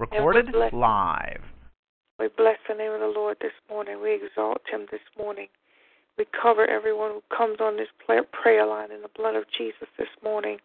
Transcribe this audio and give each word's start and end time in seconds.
Recorded 0.00 0.46
we 0.46 0.52
bless- 0.52 0.72
live. 0.72 1.44
We 2.18 2.28
bless 2.28 2.58
the 2.66 2.74
name 2.74 2.92
of 2.92 3.00
the 3.00 3.08
Lord 3.08 3.36
this 3.40 3.52
morning. 3.68 4.00
We 4.00 4.14
exalt 4.14 4.66
him 4.66 4.86
this 4.90 5.02
morning. 5.16 5.48
We 6.16 6.24
cover 6.24 6.66
everyone 6.66 7.10
who 7.10 7.22
comes 7.28 7.60
on 7.60 7.76
this 7.76 7.90
prayer 7.98 8.24
prayer 8.24 8.64
line 8.64 8.90
in 8.90 9.02
the 9.02 9.08
blood 9.08 9.36
of 9.36 9.44
Jesus 9.50 9.88
this 9.98 10.08
morning. 10.22 10.58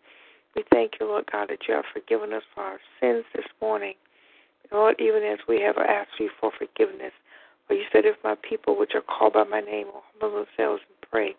We 0.55 0.63
thank 0.71 1.01
you, 1.01 1.07
Lord 1.07 1.29
God, 1.29 1.49
that 1.49 1.67
you 1.67 1.73
have 1.73 1.83
forgiven 1.91 2.31
us 2.31 2.43
for 2.53 2.63
our 2.63 2.79
sins 3.01 3.25
this 3.35 3.45
morning. 3.59 3.95
Lord, 4.71 4.95
even 4.99 5.23
as 5.23 5.39
we 5.49 5.59
have 5.59 5.77
asked 5.77 6.17
you 6.17 6.29
for 6.39 6.51
forgiveness. 6.57 7.11
For 7.67 7.73
you 7.73 7.83
said, 7.91 8.05
if 8.05 8.15
my 8.23 8.35
people, 8.35 8.77
which 8.77 8.95
are 8.95 9.01
called 9.01 9.33
by 9.33 9.43
my 9.43 9.59
name, 9.59 9.87
will 9.87 10.03
humble 10.13 10.45
themselves 10.45 10.81
and 10.87 11.11
pray 11.11 11.35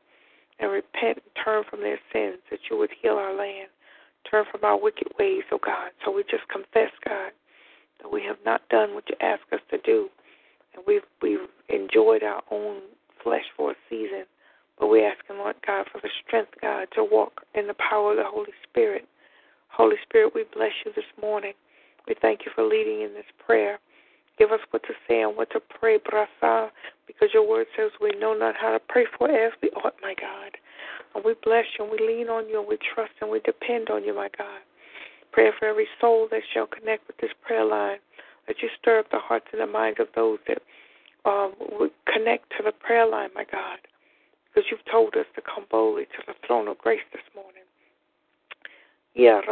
and 0.58 0.70
repent 0.70 1.22
and 1.24 1.44
turn 1.44 1.64
from 1.64 1.80
their 1.80 1.98
sins, 2.12 2.40
that 2.50 2.60
you 2.68 2.76
would 2.76 2.90
heal 3.00 3.14
our 3.14 3.32
land, 3.34 3.68
turn 4.30 4.44
from 4.50 4.64
our 4.64 4.78
wicked 4.78 5.08
ways, 5.18 5.44
oh 5.50 5.58
God. 5.64 5.92
So 6.04 6.10
we 6.10 6.24
just 6.24 6.46
confess, 6.48 6.90
God, 7.06 7.32
that 8.06 8.14
we 8.14 8.22
have 8.24 8.36
not 8.44 8.68
done 8.68 8.94
what 8.94 9.08
you 9.08 9.16
ask 9.20 9.42
us 9.52 9.60
to 9.70 9.78
do, 9.78 10.08
and 10.74 10.84
we've 10.86 11.02
we've 11.22 11.48
enjoyed 11.68 12.22
our 12.22 12.42
own 12.50 12.80
flesh 13.22 13.44
for 13.56 13.72
a 13.72 13.74
season. 13.90 14.24
But 14.78 14.88
we're 14.88 15.10
asking, 15.10 15.38
Lord 15.38 15.56
God, 15.66 15.86
for 15.90 16.00
the 16.00 16.10
strength, 16.26 16.52
God, 16.60 16.88
to 16.94 17.02
walk 17.02 17.42
in 17.54 17.66
the 17.66 17.74
power 17.74 18.12
of 18.12 18.18
the 18.18 18.24
Holy 18.26 18.52
Spirit. 18.68 19.08
Holy 19.68 19.96
Spirit, 20.02 20.32
we 20.34 20.44
bless 20.54 20.72
you 20.84 20.92
this 20.94 21.08
morning. 21.20 21.54
We 22.06 22.14
thank 22.20 22.40
you 22.44 22.52
for 22.54 22.62
leading 22.62 23.00
in 23.00 23.14
this 23.14 23.24
prayer. 23.44 23.78
Give 24.38 24.52
us 24.52 24.60
what 24.70 24.82
to 24.82 24.92
say 25.08 25.22
and 25.22 25.34
what 25.34 25.50
to 25.52 25.60
pray, 25.60 25.98
brasa, 25.98 26.68
because 27.06 27.30
your 27.32 27.48
word 27.48 27.66
says 27.74 27.90
we 28.02 28.12
know 28.20 28.34
not 28.34 28.54
how 28.54 28.70
to 28.70 28.80
pray 28.86 29.06
for 29.16 29.30
as 29.30 29.52
we 29.62 29.70
ought, 29.70 29.94
my 30.02 30.14
God. 30.20 30.52
And 31.14 31.24
we 31.24 31.34
bless 31.42 31.64
you 31.78 31.86
and 31.86 31.90
we 31.90 32.06
lean 32.06 32.28
on 32.28 32.46
you 32.48 32.60
and 32.60 32.68
we 32.68 32.76
trust 32.94 33.12
and 33.22 33.30
we 33.30 33.40
depend 33.40 33.88
on 33.88 34.04
you, 34.04 34.14
my 34.14 34.28
God. 34.36 34.60
Pray 35.36 35.50
for 35.58 35.68
every 35.68 35.86
soul 36.00 36.28
that 36.30 36.40
shall 36.54 36.66
connect 36.66 37.06
with 37.06 37.18
this 37.18 37.32
prayer 37.44 37.66
line, 37.66 37.98
that 38.46 38.56
you 38.62 38.70
stir 38.80 39.00
up 39.00 39.10
the 39.10 39.18
hearts 39.18 39.44
and 39.52 39.60
the 39.60 39.66
minds 39.66 40.00
of 40.00 40.06
those 40.16 40.38
that 40.48 40.62
um, 41.26 41.52
would 41.78 41.90
connect 42.10 42.48
to 42.56 42.62
the 42.64 42.72
prayer 42.72 43.06
line, 43.06 43.28
my 43.34 43.44
God, 43.52 43.76
because 44.48 44.64
you've 44.70 44.80
told 44.90 45.14
us 45.14 45.26
to 45.34 45.42
come 45.42 45.66
boldly 45.70 46.04
to 46.04 46.22
the 46.26 46.32
throne 46.46 46.68
of 46.68 46.78
grace 46.78 47.04
this 47.12 47.20
morning. 47.34 47.64
Yeah. 49.14 49.42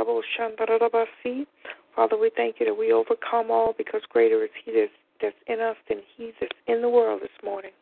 Father, 1.94 2.16
we 2.16 2.30
thank 2.34 2.60
you 2.60 2.66
that 2.66 2.78
we 2.78 2.90
overcome 2.90 3.50
all 3.50 3.74
because 3.76 4.00
greater 4.08 4.42
is 4.42 4.50
He 4.64 4.72
that's, 4.72 4.90
that's 5.20 5.36
in 5.48 5.60
us 5.60 5.76
than 5.90 5.98
He 6.16 6.32
that's 6.40 6.52
in 6.66 6.80
the 6.80 6.88
world 6.88 7.20
this 7.20 7.44
morning. 7.44 7.72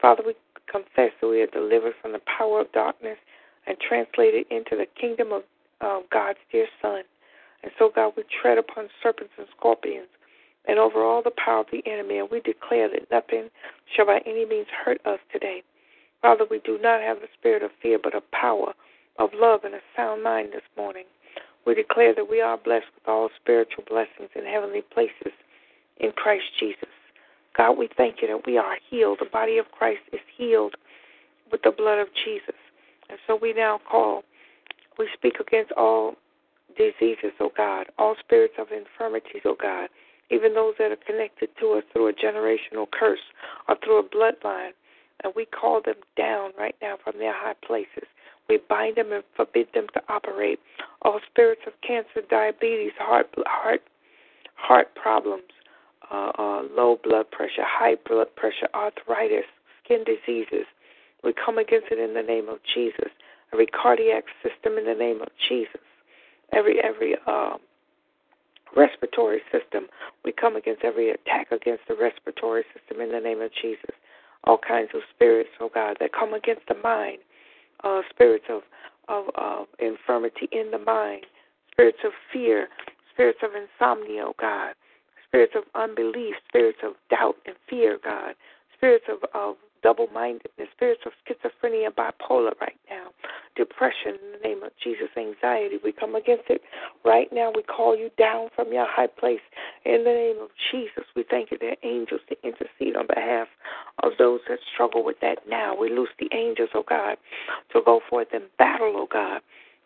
Father, 0.00 0.22
we 0.24 0.32
confess 0.66 1.12
that 1.20 1.28
we 1.28 1.42
are 1.42 1.46
delivered 1.48 1.92
from 2.00 2.12
the 2.12 2.22
power 2.38 2.62
of 2.62 2.72
darkness 2.72 3.18
and 3.66 3.76
translated 3.86 4.46
into 4.50 4.76
the 4.76 4.86
kingdom 4.98 5.32
of 5.32 5.42
uh, 5.82 6.00
God's 6.10 6.38
dear 6.50 6.66
Son. 6.80 7.02
And 7.62 7.72
so, 7.78 7.90
God, 7.94 8.12
we 8.16 8.24
tread 8.40 8.58
upon 8.58 8.88
serpents 9.02 9.32
and 9.38 9.46
scorpions 9.56 10.08
and 10.66 10.78
over 10.78 11.02
all 11.02 11.22
the 11.22 11.32
power 11.42 11.60
of 11.60 11.66
the 11.72 11.82
enemy, 11.90 12.18
and 12.18 12.28
we 12.30 12.40
declare 12.40 12.88
that 12.90 13.10
nothing 13.10 13.48
shall 13.94 14.06
by 14.06 14.20
any 14.26 14.44
means 14.44 14.66
hurt 14.84 15.04
us 15.06 15.18
today. 15.32 15.62
Father, 16.20 16.44
we 16.50 16.60
do 16.64 16.78
not 16.80 17.00
have 17.00 17.20
the 17.20 17.28
spirit 17.38 17.62
of 17.62 17.70
fear, 17.80 17.98
but 18.02 18.14
of 18.14 18.28
power, 18.32 18.74
of 19.18 19.30
love, 19.34 19.60
and 19.64 19.74
a 19.74 19.80
sound 19.96 20.22
mind 20.22 20.50
this 20.52 20.62
morning. 20.76 21.04
We 21.66 21.74
declare 21.74 22.14
that 22.14 22.30
we 22.30 22.40
are 22.40 22.56
blessed 22.56 22.86
with 22.94 23.08
all 23.08 23.30
spiritual 23.40 23.84
blessings 23.88 24.30
in 24.34 24.44
heavenly 24.44 24.82
places 24.82 25.32
in 25.98 26.12
Christ 26.12 26.44
Jesus. 26.58 26.88
God, 27.56 27.72
we 27.72 27.88
thank 27.96 28.16
you 28.22 28.28
that 28.28 28.46
we 28.46 28.58
are 28.58 28.76
healed. 28.88 29.18
The 29.20 29.28
body 29.30 29.58
of 29.58 29.70
Christ 29.72 30.02
is 30.12 30.20
healed 30.36 30.74
with 31.50 31.62
the 31.62 31.72
blood 31.76 31.98
of 31.98 32.08
Jesus. 32.24 32.54
And 33.08 33.18
so 33.26 33.38
we 33.40 33.52
now 33.52 33.80
call, 33.90 34.22
we 34.98 35.08
speak 35.14 35.34
against 35.40 35.72
all 35.72 36.14
diseases, 36.76 37.32
oh 37.40 37.50
God, 37.56 37.86
all 37.98 38.14
spirits 38.20 38.54
of 38.58 38.68
infirmities, 38.72 39.42
oh 39.44 39.56
God, 39.60 39.88
even 40.30 40.54
those 40.54 40.74
that 40.78 40.92
are 40.92 41.04
connected 41.06 41.48
to 41.60 41.72
us 41.72 41.84
through 41.92 42.08
a 42.08 42.12
generational 42.12 42.86
curse 42.90 43.20
or 43.68 43.76
through 43.82 43.98
a 43.98 44.02
bloodline. 44.02 44.72
And 45.24 45.32
we 45.34 45.46
call 45.46 45.80
them 45.84 45.96
down 46.16 46.50
right 46.58 46.76
now 46.80 46.96
from 47.02 47.18
their 47.18 47.34
high 47.34 47.56
places. 47.66 48.06
We 48.48 48.58
bind 48.68 48.96
them 48.96 49.12
and 49.12 49.24
forbid 49.36 49.68
them 49.74 49.86
to 49.94 50.02
operate. 50.08 50.60
All 51.02 51.20
spirits 51.30 51.62
of 51.66 51.72
cancer, 51.86 52.26
diabetes, 52.30 52.92
heart, 52.98 53.28
heart, 53.46 53.82
heart 54.54 54.94
problems, 54.94 55.50
uh, 56.10 56.30
uh, 56.38 56.62
low 56.74 56.98
blood 57.02 57.30
pressure, 57.30 57.64
high 57.64 57.96
blood 58.08 58.28
pressure, 58.36 58.68
arthritis, 58.74 59.44
skin 59.84 60.04
diseases. 60.04 60.66
We 61.24 61.32
come 61.32 61.58
against 61.58 61.88
it 61.90 61.98
in 61.98 62.14
the 62.14 62.22
name 62.22 62.48
of 62.48 62.58
Jesus. 62.74 63.10
Every 63.52 63.66
cardiac 63.66 64.24
system 64.42 64.78
in 64.78 64.84
the 64.84 64.94
name 64.94 65.20
of 65.20 65.28
Jesus. 65.48 65.80
Every 66.52 66.82
every 66.82 67.14
um, 67.26 67.58
respiratory 68.76 69.40
system. 69.52 69.86
We 70.24 70.32
come 70.32 70.56
against 70.56 70.84
every 70.84 71.10
attack 71.10 71.52
against 71.52 71.82
the 71.88 71.94
respiratory 71.94 72.64
system 72.74 73.00
in 73.00 73.12
the 73.12 73.20
name 73.20 73.40
of 73.40 73.50
Jesus. 73.60 73.94
All 74.44 74.58
kinds 74.58 74.90
of 74.94 75.00
spirits, 75.14 75.50
oh 75.60 75.70
God, 75.72 75.96
that 76.00 76.12
come 76.12 76.34
against 76.34 76.62
the 76.68 76.76
mind. 76.82 77.18
Uh, 77.84 78.02
spirits 78.10 78.44
of, 78.50 78.62
of, 79.08 79.26
of 79.36 79.66
infirmity 79.78 80.48
in 80.52 80.70
the 80.70 80.78
mind. 80.78 81.26
Spirits 81.72 81.98
of 82.04 82.12
fear. 82.32 82.68
Spirits 83.12 83.38
of 83.42 83.50
insomnia, 83.54 84.24
oh 84.26 84.34
God. 84.40 84.74
Spirits 85.26 85.54
of 85.56 85.64
unbelief. 85.74 86.34
Spirits 86.48 86.78
of 86.84 86.94
doubt 87.10 87.36
and 87.46 87.56
fear, 87.68 87.98
God. 88.02 88.34
Spirits 88.76 89.04
of, 89.08 89.18
of 89.34 89.56
double 89.82 90.08
mindedness. 90.12 90.68
Spirits 90.74 91.02
of 91.06 91.12
schizophrenia, 91.24 91.90
bipolar 91.90 92.52
right 92.60 92.78
now 92.90 93.08
depression 93.58 94.14
in 94.22 94.32
the 94.32 94.48
name 94.48 94.62
of 94.62 94.70
Jesus, 94.82 95.08
anxiety. 95.16 95.76
We 95.82 95.92
come 95.92 96.14
against 96.14 96.44
it 96.48 96.62
right 97.04 97.26
now. 97.32 97.52
We 97.54 97.62
call 97.62 97.98
you 97.98 98.08
down 98.16 98.48
from 98.54 98.72
your 98.72 98.86
high 98.88 99.08
place 99.08 99.42
in 99.84 100.04
the 100.04 100.10
name 100.14 100.36
of 100.40 100.50
Jesus. 100.70 101.04
We 101.14 101.24
thank 101.28 101.50
you, 101.50 101.58
are 101.60 101.74
angels 101.82 102.20
to 102.28 102.36
intercede 102.46 102.96
on 102.96 103.08
behalf 103.08 103.48
of 104.04 104.12
those 104.16 104.40
that 104.48 104.60
struggle 104.72 105.04
with 105.04 105.16
that 105.20 105.38
now. 105.48 105.76
We 105.76 105.90
loose 105.90 106.14
the 106.18 106.30
angels, 106.32 106.70
oh 106.74 106.84
God, 106.88 107.16
to 107.72 107.80
go 107.84 108.00
forth 108.08 108.28
and 108.32 108.44
battle, 108.58 108.94
oh 108.96 109.08
God. 109.12 109.40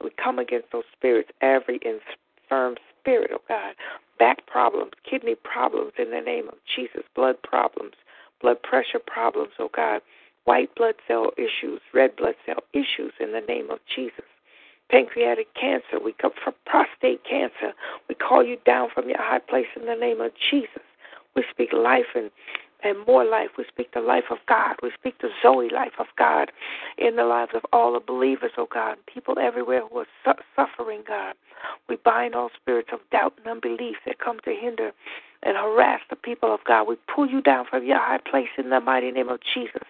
We 0.05 0.11
come 0.23 0.39
against 0.39 0.71
those 0.71 0.85
spirits, 0.93 1.31
every 1.41 1.81
infirm 1.83 2.77
spirit, 3.01 3.31
oh 3.33 3.43
God, 3.49 3.75
back 4.19 4.47
problems, 4.47 4.93
kidney 5.09 5.35
problems 5.35 5.93
in 5.99 6.11
the 6.11 6.21
name 6.21 6.49
of 6.49 6.55
Jesus, 6.77 7.03
blood 7.17 7.37
problems, 7.43 7.95
blood 8.43 8.63
pressure 8.63 8.99
problems, 8.99 9.53
oh 9.59 9.71
God 9.75 10.03
white 10.45 10.75
blood 10.75 10.95
cell 11.07 11.31
issues, 11.37 11.81
red 11.95 12.17
blood 12.17 12.35
cell 12.47 12.63
issues 12.73 13.13
in 13.21 13.33
the 13.33 13.41
name 13.41 13.71
of 13.71 13.79
Jesus. 13.95 14.25
Pancreatic 14.91 15.55
cancer, 15.55 15.99
we 16.05 16.13
come 16.13 16.33
from 16.43 16.55
prostate 16.67 17.25
cancer. 17.25 17.73
We 18.09 18.15
call 18.15 18.45
you 18.45 18.59
down 18.67 18.89
from 18.93 19.09
your 19.09 19.23
high 19.23 19.39
place 19.39 19.67
in 19.77 19.87
the 19.87 19.95
name 19.95 20.21
of 20.21 20.33
Jesus. 20.51 20.83
We 21.35 21.45
speak 21.51 21.73
life 21.73 22.15
and 22.15 22.31
and 22.85 23.07
more 23.07 23.25
life. 23.25 23.51
We 23.57 23.65
speak 23.69 23.95
the 23.95 24.01
life 24.01 24.25
of 24.29 24.39
God. 24.49 24.75
We 24.83 24.91
speak 24.99 25.15
the 25.21 25.29
Zoe 25.41 25.69
life 25.69 25.93
of 26.01 26.07
God 26.19 26.51
in 26.99 27.15
the 27.15 27.25
lives 27.25 27.53
of 27.55 27.63
all 27.73 27.93
the 27.93 28.01
believers, 28.01 28.51
oh 28.59 28.67
God, 28.75 28.97
people 29.07 29.39
everywhere 29.39 29.87
who 29.87 29.99
are 29.99 30.07
su- 30.25 30.43
suffering, 30.57 31.05
God. 31.07 31.35
We 31.89 31.95
bind 31.95 32.35
all 32.35 32.51
spirits 32.61 32.89
of 32.93 32.99
doubt 33.13 33.35
and 33.39 33.47
unbelief 33.47 33.99
that 34.05 34.19
come 34.19 34.41
to 34.45 34.51
hinder 34.53 34.91
and 35.43 35.57
harass 35.57 36.01
the 36.09 36.17
people 36.17 36.53
of 36.55 36.61
God. 36.67 36.87
We 36.87 36.97
pull 37.13 37.27
you 37.27 37.41
down 37.41 37.67
from 37.69 37.85
your 37.85 37.99
high 37.99 38.19
place 38.19 38.49
in 38.59 38.71
the 38.71 38.81
mighty 38.81 39.11
name 39.11 39.29
of 39.29 39.41
Jesus. 39.55 39.83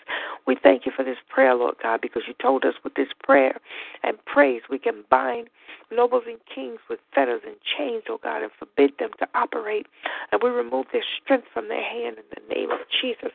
We 0.46 0.56
thank 0.60 0.86
you 0.86 0.92
for 0.94 1.04
this 1.04 1.18
prayer, 1.28 1.54
Lord 1.54 1.74
God, 1.82 2.00
because 2.00 2.22
you 2.26 2.34
told 2.40 2.64
us 2.64 2.74
with 2.82 2.94
this 2.94 3.08
prayer 3.22 3.60
and 4.02 4.16
praise 4.24 4.62
we 4.70 4.78
can 4.78 5.04
bind 5.10 5.48
nobles 5.90 6.24
and 6.26 6.38
kings 6.52 6.78
with 6.88 7.00
fetters 7.14 7.42
and 7.46 7.56
chains, 7.76 8.04
oh 8.08 8.18
God, 8.22 8.42
and 8.42 8.50
forbid 8.58 8.92
them 8.98 9.10
to 9.18 9.28
operate. 9.34 9.86
And 10.30 10.42
we 10.42 10.50
remove 10.50 10.86
their 10.92 11.04
strength 11.22 11.48
from 11.52 11.68
their 11.68 11.82
hand 11.82 12.16
in 12.16 12.24
the 12.34 12.54
name 12.54 12.70
of 12.70 12.80
Jesus, 13.00 13.32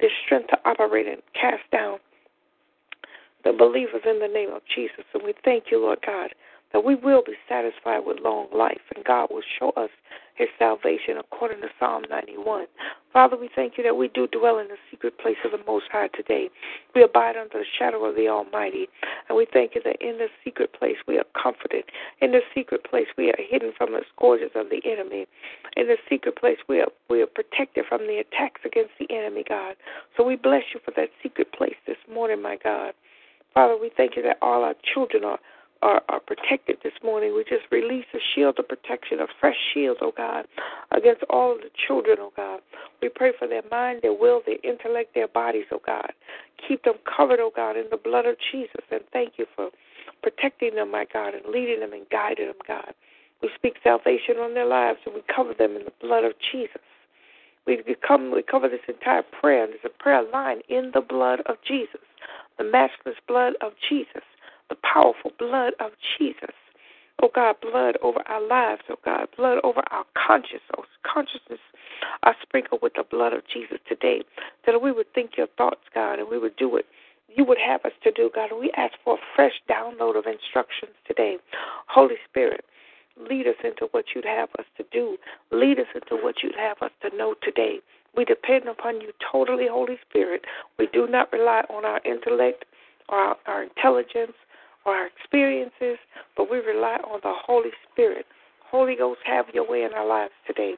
their 0.00 0.10
strength 0.24 0.48
to 0.48 0.58
operate 0.64 1.06
and 1.06 1.22
cast 1.40 1.62
down 1.70 1.98
the 3.44 3.52
believers 3.52 4.02
in 4.04 4.18
the 4.18 4.28
name 4.28 4.52
of 4.52 4.62
Jesus. 4.74 5.04
And 5.14 5.22
we 5.22 5.34
thank 5.44 5.64
you, 5.70 5.80
Lord 5.80 6.00
God, 6.04 6.30
that 6.72 6.84
we 6.84 6.94
will 6.94 7.22
be 7.24 7.34
satisfied 7.48 8.00
with 8.06 8.18
long 8.20 8.48
life, 8.54 8.82
and 8.94 9.04
God 9.04 9.28
will 9.30 9.42
show 9.58 9.70
us 9.70 9.90
his 10.40 10.48
salvation 10.58 11.18
according 11.18 11.60
to 11.60 11.68
Psalm 11.78 12.04
91. 12.08 12.64
Father, 13.12 13.36
we 13.36 13.50
thank 13.54 13.76
you 13.76 13.84
that 13.84 13.96
we 13.96 14.08
do 14.08 14.26
dwell 14.26 14.58
in 14.58 14.68
the 14.68 14.80
secret 14.90 15.18
place 15.18 15.36
of 15.44 15.50
the 15.50 15.62
Most 15.66 15.84
High 15.92 16.08
today. 16.08 16.48
We 16.94 17.02
abide 17.02 17.36
under 17.36 17.58
the 17.58 17.64
shadow 17.78 18.06
of 18.06 18.16
the 18.16 18.28
Almighty. 18.28 18.88
And 19.28 19.36
we 19.36 19.46
thank 19.52 19.74
you 19.74 19.82
that 19.84 20.00
in 20.00 20.16
the 20.16 20.28
secret 20.42 20.72
place 20.72 20.96
we 21.06 21.18
are 21.18 21.26
comforted. 21.40 21.84
In 22.22 22.32
the 22.32 22.40
secret 22.54 22.84
place 22.84 23.08
we 23.18 23.28
are 23.28 23.38
hidden 23.38 23.72
from 23.76 23.92
the 23.92 24.00
scourges 24.14 24.50
of 24.54 24.70
the 24.70 24.80
enemy. 24.90 25.26
In 25.76 25.88
the 25.88 25.98
secret 26.08 26.36
place 26.36 26.58
we 26.68 26.80
are, 26.80 26.88
we 27.10 27.20
are 27.20 27.26
protected 27.26 27.84
from 27.86 28.06
the 28.06 28.16
attacks 28.18 28.62
against 28.64 28.92
the 28.98 29.14
enemy, 29.14 29.44
God. 29.46 29.76
So 30.16 30.24
we 30.24 30.36
bless 30.36 30.62
you 30.72 30.80
for 30.82 30.92
that 30.96 31.10
secret 31.22 31.52
place 31.52 31.76
this 31.86 31.98
morning, 32.10 32.40
my 32.40 32.56
God. 32.64 32.94
Father, 33.52 33.76
we 33.76 33.90
thank 33.94 34.16
you 34.16 34.22
that 34.22 34.38
all 34.40 34.64
our 34.64 34.74
children 34.94 35.24
are 35.24 35.38
are, 35.82 36.02
are 36.08 36.20
protected 36.20 36.76
this 36.82 36.92
morning. 37.02 37.34
We 37.34 37.44
just 37.44 37.70
release 37.70 38.04
a 38.14 38.18
shield 38.34 38.58
of 38.58 38.68
protection, 38.68 39.20
a 39.20 39.26
fresh 39.40 39.56
shield, 39.72 39.98
oh 40.00 40.12
God, 40.16 40.46
against 40.90 41.22
all 41.30 41.54
the 41.56 41.70
children, 41.86 42.18
oh 42.20 42.32
God. 42.36 42.60
We 43.00 43.08
pray 43.08 43.32
for 43.38 43.48
their 43.48 43.62
mind, 43.70 44.00
their 44.02 44.12
will, 44.12 44.42
their 44.44 44.58
intellect, 44.62 45.14
their 45.14 45.28
bodies, 45.28 45.66
oh 45.72 45.80
God. 45.84 46.12
Keep 46.68 46.84
them 46.84 46.96
covered, 47.04 47.40
oh 47.40 47.52
God, 47.54 47.76
in 47.76 47.86
the 47.90 47.96
blood 47.96 48.26
of 48.26 48.36
Jesus. 48.52 48.84
And 48.90 49.00
thank 49.12 49.34
you 49.38 49.46
for 49.56 49.70
protecting 50.22 50.74
them, 50.74 50.90
my 50.90 51.06
God, 51.12 51.34
and 51.34 51.44
leading 51.46 51.80
them 51.80 51.92
and 51.92 52.08
guiding 52.10 52.46
them, 52.46 52.60
God. 52.66 52.92
We 53.42 53.48
speak 53.56 53.74
salvation 53.82 54.36
on 54.36 54.52
their 54.52 54.66
lives 54.66 54.98
and 55.06 55.14
we 55.14 55.22
cover 55.34 55.54
them 55.54 55.76
in 55.76 55.84
the 55.84 55.92
blood 56.02 56.24
of 56.24 56.32
Jesus. 56.52 56.82
We 57.66 57.82
come, 58.06 58.32
we 58.32 58.42
cover 58.42 58.68
this 58.68 58.80
entire 58.88 59.22
prayer, 59.22 59.64
and 59.64 59.72
there's 59.72 59.84
a 59.84 60.02
prayer 60.02 60.22
line 60.32 60.60
in 60.68 60.90
the 60.92 61.00
blood 61.00 61.40
of 61.46 61.56
Jesus, 61.66 62.00
the 62.58 62.64
matchless 62.64 63.16
blood 63.28 63.52
of 63.60 63.72
Jesus 63.88 64.22
the 64.70 64.76
powerful 64.82 65.32
blood 65.38 65.74
of 65.80 65.90
Jesus. 66.18 66.54
Oh 67.22 67.28
God, 67.34 67.56
blood 67.60 67.98
over 68.02 68.20
our 68.26 68.40
lives, 68.40 68.80
oh 68.88 68.96
God, 69.04 69.28
blood 69.36 69.58
over 69.62 69.82
our 69.90 70.04
conscience, 70.16 70.62
oh, 70.78 70.84
consciousness 71.04 71.60
are 72.22 72.34
sprinkled 72.40 72.80
with 72.82 72.94
the 72.94 73.04
blood 73.10 73.34
of 73.34 73.42
Jesus 73.52 73.78
today. 73.86 74.22
That 74.64 74.80
we 74.80 74.90
would 74.90 75.12
think 75.12 75.32
your 75.36 75.48
thoughts, 75.58 75.82
God, 75.94 76.18
and 76.18 76.28
we 76.30 76.38
would 76.38 76.56
do 76.56 76.76
it 76.76 76.86
you 77.34 77.44
would 77.44 77.58
have 77.58 77.84
us 77.84 77.92
to 78.02 78.10
do, 78.10 78.30
God. 78.34 78.50
We 78.58 78.70
ask 78.76 78.94
for 79.04 79.14
a 79.14 79.20
fresh 79.36 79.52
download 79.68 80.16
of 80.18 80.26
instructions 80.26 80.92
today. 81.06 81.36
Holy 81.86 82.16
Spirit, 82.28 82.64
lead 83.28 83.46
us 83.46 83.56
into 83.62 83.86
what 83.92 84.06
you'd 84.14 84.24
have 84.24 84.48
us 84.58 84.66
to 84.76 84.84
do. 84.90 85.16
Lead 85.52 85.78
us 85.78 85.86
into 85.94 86.22
what 86.22 86.42
you'd 86.42 86.56
have 86.56 86.78
us 86.82 86.90
to 87.02 87.16
know 87.16 87.34
today. 87.42 87.80
We 88.16 88.24
depend 88.24 88.66
upon 88.66 89.00
you 89.00 89.12
totally, 89.30 89.66
Holy 89.70 89.98
Spirit. 90.08 90.44
We 90.78 90.88
do 90.92 91.06
not 91.06 91.32
rely 91.32 91.62
on 91.70 91.84
our 91.84 92.00
intellect 92.04 92.64
or 93.08 93.18
our, 93.18 93.36
our 93.46 93.62
intelligence 93.62 94.34
or 94.84 94.94
our 94.94 95.06
experiences, 95.06 95.98
but 96.36 96.50
we 96.50 96.58
rely 96.58 96.96
on 97.04 97.20
the 97.22 97.34
Holy 97.34 97.70
Spirit. 97.90 98.26
Holy 98.70 98.96
Ghost, 98.96 99.20
have 99.26 99.46
your 99.52 99.68
way 99.68 99.82
in 99.82 99.92
our 99.94 100.06
lives 100.06 100.32
today. 100.46 100.74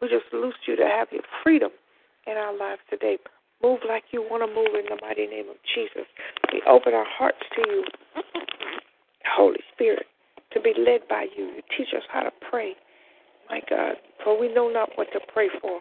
We 0.00 0.08
just 0.08 0.26
loose 0.32 0.54
you 0.66 0.76
to 0.76 0.84
have 0.84 1.08
your 1.12 1.22
freedom 1.42 1.70
in 2.26 2.34
our 2.34 2.56
lives 2.56 2.80
today. 2.90 3.18
Move 3.62 3.80
like 3.88 4.04
you 4.10 4.22
want 4.22 4.42
to 4.42 4.48
move 4.48 4.74
in 4.74 4.86
the 4.90 5.00
mighty 5.00 5.26
name 5.26 5.48
of 5.48 5.56
Jesus. 5.74 6.08
We 6.52 6.62
open 6.68 6.94
our 6.94 7.06
hearts 7.06 7.38
to 7.56 7.62
you, 7.70 7.84
Holy 9.24 9.60
Spirit, 9.72 10.06
to 10.52 10.60
be 10.60 10.74
led 10.76 11.08
by 11.08 11.26
you. 11.36 11.44
You 11.44 11.62
teach 11.76 11.88
us 11.96 12.02
how 12.12 12.22
to 12.22 12.30
pray, 12.50 12.74
my 13.48 13.60
God, 13.70 13.96
for 14.22 14.38
we 14.38 14.52
know 14.52 14.68
not 14.68 14.90
what 14.96 15.08
to 15.12 15.20
pray 15.32 15.48
for. 15.60 15.80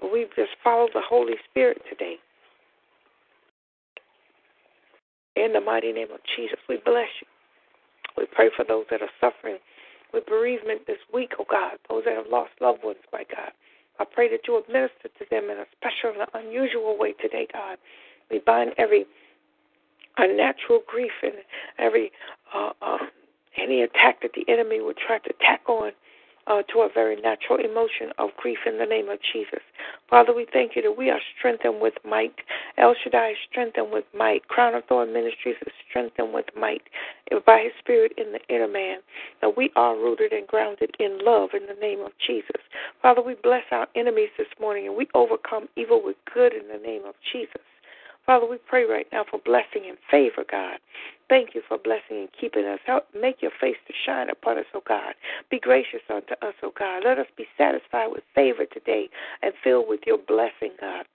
But 0.00 0.12
we 0.12 0.26
just 0.36 0.50
follow 0.62 0.86
the 0.92 1.02
Holy 1.02 1.34
Spirit 1.50 1.82
today. 1.88 2.16
In 5.38 5.52
the 5.52 5.60
mighty 5.60 5.92
name 5.92 6.10
of 6.12 6.18
Jesus, 6.36 6.58
we 6.68 6.78
bless 6.84 7.08
you. 7.20 7.28
We 8.16 8.26
pray 8.26 8.50
for 8.56 8.64
those 8.64 8.86
that 8.90 9.02
are 9.02 9.14
suffering 9.20 9.58
with 10.12 10.26
bereavement 10.26 10.88
this 10.88 10.98
week, 11.14 11.32
oh 11.38 11.46
God, 11.48 11.78
those 11.88 12.02
that 12.06 12.16
have 12.16 12.26
lost 12.28 12.50
loved 12.60 12.82
ones, 12.82 12.98
my 13.12 13.24
God. 13.30 13.52
I 14.00 14.04
pray 14.04 14.28
that 14.30 14.40
you 14.48 14.54
will 14.54 14.64
minister 14.66 15.06
to 15.06 15.24
them 15.30 15.44
in 15.44 15.58
a 15.58 15.66
special 15.76 16.18
and 16.18 16.28
unusual 16.34 16.98
way 16.98 17.12
today, 17.12 17.46
God. 17.52 17.78
We 18.30 18.40
bind 18.40 18.72
every 18.78 19.06
unnatural 20.16 20.80
grief 20.88 21.12
and 21.22 21.34
every 21.78 22.10
uh, 22.52 22.70
uh, 22.82 22.98
any 23.56 23.82
attack 23.82 24.22
that 24.22 24.32
the 24.34 24.50
enemy 24.52 24.80
would 24.80 24.96
try 24.96 25.18
to 25.18 25.32
tack 25.40 25.68
on 25.68 25.92
uh, 26.48 26.62
to 26.72 26.80
a 26.80 26.88
very 26.92 27.20
natural 27.20 27.58
emotion 27.58 28.10
of 28.18 28.30
grief 28.36 28.58
in 28.66 28.78
the 28.78 28.86
name 28.86 29.08
of 29.08 29.18
Jesus. 29.32 29.60
Father, 30.08 30.34
we 30.34 30.46
thank 30.52 30.74
you 30.74 30.82
that 30.82 30.96
we 30.96 31.10
are 31.10 31.20
strengthened 31.36 31.80
with 31.80 31.94
might. 32.04 32.34
El 32.78 32.94
Shaddai 33.02 33.30
is 33.30 33.36
strengthened 33.50 33.92
with 33.92 34.04
might. 34.16 34.48
Crown 34.48 34.74
of 34.74 34.84
Thorn 34.86 35.12
Ministries 35.12 35.56
is 35.66 35.72
strengthened 35.88 36.32
with 36.32 36.46
might 36.56 36.82
by 37.44 37.60
His 37.62 37.72
Spirit 37.78 38.12
in 38.16 38.32
the 38.32 38.40
inner 38.48 38.68
man. 38.68 38.98
That 39.40 39.56
we 39.56 39.70
are 39.76 39.94
rooted 39.94 40.32
and 40.32 40.46
grounded 40.46 40.94
in 40.98 41.18
love 41.22 41.50
in 41.52 41.66
the 41.66 41.80
name 41.80 42.00
of 42.00 42.12
Jesus. 42.26 42.62
Father, 43.02 43.22
we 43.22 43.34
bless 43.34 43.64
our 43.70 43.86
enemies 43.94 44.30
this 44.38 44.48
morning 44.58 44.86
and 44.86 44.96
we 44.96 45.06
overcome 45.14 45.68
evil 45.76 46.00
with 46.02 46.16
good 46.32 46.52
in 46.54 46.68
the 46.68 46.82
name 46.84 47.02
of 47.04 47.14
Jesus. 47.32 47.62
Father, 48.28 48.44
we 48.46 48.58
pray 48.58 48.84
right 48.84 49.06
now 49.10 49.24
for 49.24 49.40
blessing 49.42 49.88
and 49.88 49.96
favor, 50.10 50.44
God. 50.50 50.76
Thank 51.30 51.54
you 51.54 51.62
for 51.66 51.78
blessing 51.78 52.18
and 52.18 52.28
keeping 52.38 52.66
us. 52.66 52.78
Help 52.84 53.04
make 53.18 53.40
your 53.40 53.52
face 53.58 53.78
to 53.86 53.94
shine 54.04 54.28
upon 54.28 54.58
us, 54.58 54.66
O 54.74 54.82
God. 54.86 55.14
Be 55.50 55.58
gracious 55.58 56.02
unto 56.10 56.34
us, 56.42 56.52
O 56.62 56.70
God. 56.78 57.04
Let 57.06 57.18
us 57.18 57.26
be 57.38 57.46
satisfied 57.56 58.08
with 58.08 58.22
favor 58.34 58.66
today 58.66 59.08
and 59.40 59.54
filled 59.64 59.88
with 59.88 60.00
your 60.06 60.18
blessing, 60.18 60.76
God. 60.78 61.06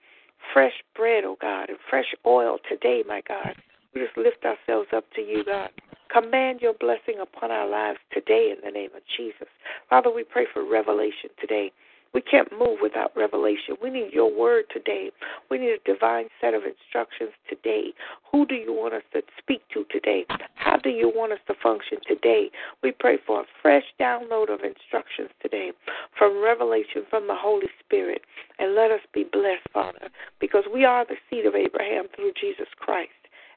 Fresh 0.53 0.73
bread, 0.95 1.23
O 1.23 1.37
God, 1.39 1.69
and 1.69 1.77
fresh 1.87 2.15
oil 2.25 2.57
today, 2.67 3.03
my 3.07 3.21
God. 3.27 3.53
We 3.93 4.01
just 4.01 4.17
lift 4.17 4.43
ourselves 4.43 4.89
up 4.91 5.05
to 5.15 5.21
you, 5.21 5.45
God. 5.45 5.69
Command 6.09 6.61
your 6.61 6.73
blessing 6.73 7.21
upon 7.21 7.51
our 7.51 7.69
lives 7.69 7.99
today 8.11 8.51
in 8.57 8.65
the 8.65 8.71
name 8.71 8.89
of 8.95 9.03
Jesus. 9.17 9.49
Father, 9.87 10.11
we 10.11 10.23
pray 10.23 10.47
for 10.51 10.67
revelation 10.67 11.29
today. 11.39 11.71
We 12.13 12.21
can't 12.21 12.51
move 12.51 12.77
without 12.81 13.11
revelation. 13.15 13.75
We 13.81 13.89
need 13.89 14.13
your 14.13 14.31
word 14.31 14.65
today. 14.71 15.09
We 15.49 15.57
need 15.57 15.71
a 15.71 15.91
divine 15.91 16.27
set 16.39 16.53
of 16.53 16.61
instructions 16.63 17.31
today. 17.49 17.93
Who 18.31 18.45
do 18.45 18.55
you 18.55 18.71
want 18.71 18.93
us 18.93 19.01
to 19.13 19.21
speak 19.39 19.61
to 19.73 19.85
today? 19.91 20.25
How 20.55 20.77
do 20.77 20.89
you 20.89 21.11
want 21.13 21.33
us 21.33 21.39
to 21.47 21.55
function 21.61 21.97
today? 22.07 22.51
We 22.83 22.91
pray 22.91 23.17
for 23.25 23.41
a 23.41 23.45
fresh 23.61 23.85
download 23.99 24.53
of 24.53 24.61
instructions 24.61 25.29
today 25.41 25.71
from 26.17 26.43
revelation 26.43 27.03
from 27.09 27.27
the 27.27 27.35
Holy 27.35 27.67
Spirit. 27.83 28.21
And 28.59 28.75
let 28.75 28.91
us 28.91 29.01
be 29.13 29.25
blessed, 29.31 29.67
Father, 29.73 30.09
because 30.39 30.63
we 30.71 30.85
are 30.85 31.05
the 31.05 31.15
seed 31.29 31.45
of 31.45 31.55
Abraham 31.55 32.05
through 32.15 32.33
Jesus 32.39 32.67
Christ. 32.77 33.11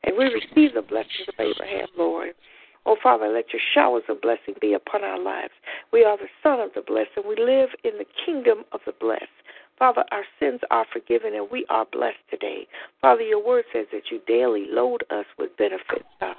And 0.05 0.17
we 0.17 0.25
receive 0.25 0.75
the 0.75 0.83
blessings 0.83 1.29
of 1.29 1.35
Abraham, 1.39 1.89
Lord. 1.97 2.31
Oh, 2.87 2.97
Father, 3.03 3.29
let 3.29 3.53
your 3.53 3.61
showers 3.75 4.05
of 4.09 4.21
blessing 4.21 4.55
be 4.61 4.73
upon 4.73 5.03
our 5.03 5.21
lives. 5.21 5.53
We 5.93 6.05
are 6.05 6.17
the 6.17 6.29
son 6.43 6.61
of 6.61 6.71
the 6.75 6.83
blessed, 6.83 7.11
and 7.17 7.27
we 7.27 7.35
live 7.37 7.71
in 7.83 7.99
the 7.99 8.07
kingdom 8.25 8.65
of 8.71 8.81
the 8.87 8.95
blessed. 8.99 9.27
Father, 9.77 10.05
our 10.13 10.25
sins 10.39 10.61
are 10.71 10.87
forgiven, 10.93 11.35
and 11.35 11.49
we 11.51 11.67
are 11.69 11.85
blessed 11.91 12.23
today. 12.31 12.67
Father, 13.03 13.23
your 13.23 13.45
word 13.45 13.65
says 13.73 13.87
that 13.93 14.11
you 14.11 14.21
daily 14.27 14.67
load 14.71 15.03
us 15.11 15.27
with 15.37 15.57
benefits, 15.57 16.07
God. 16.21 16.37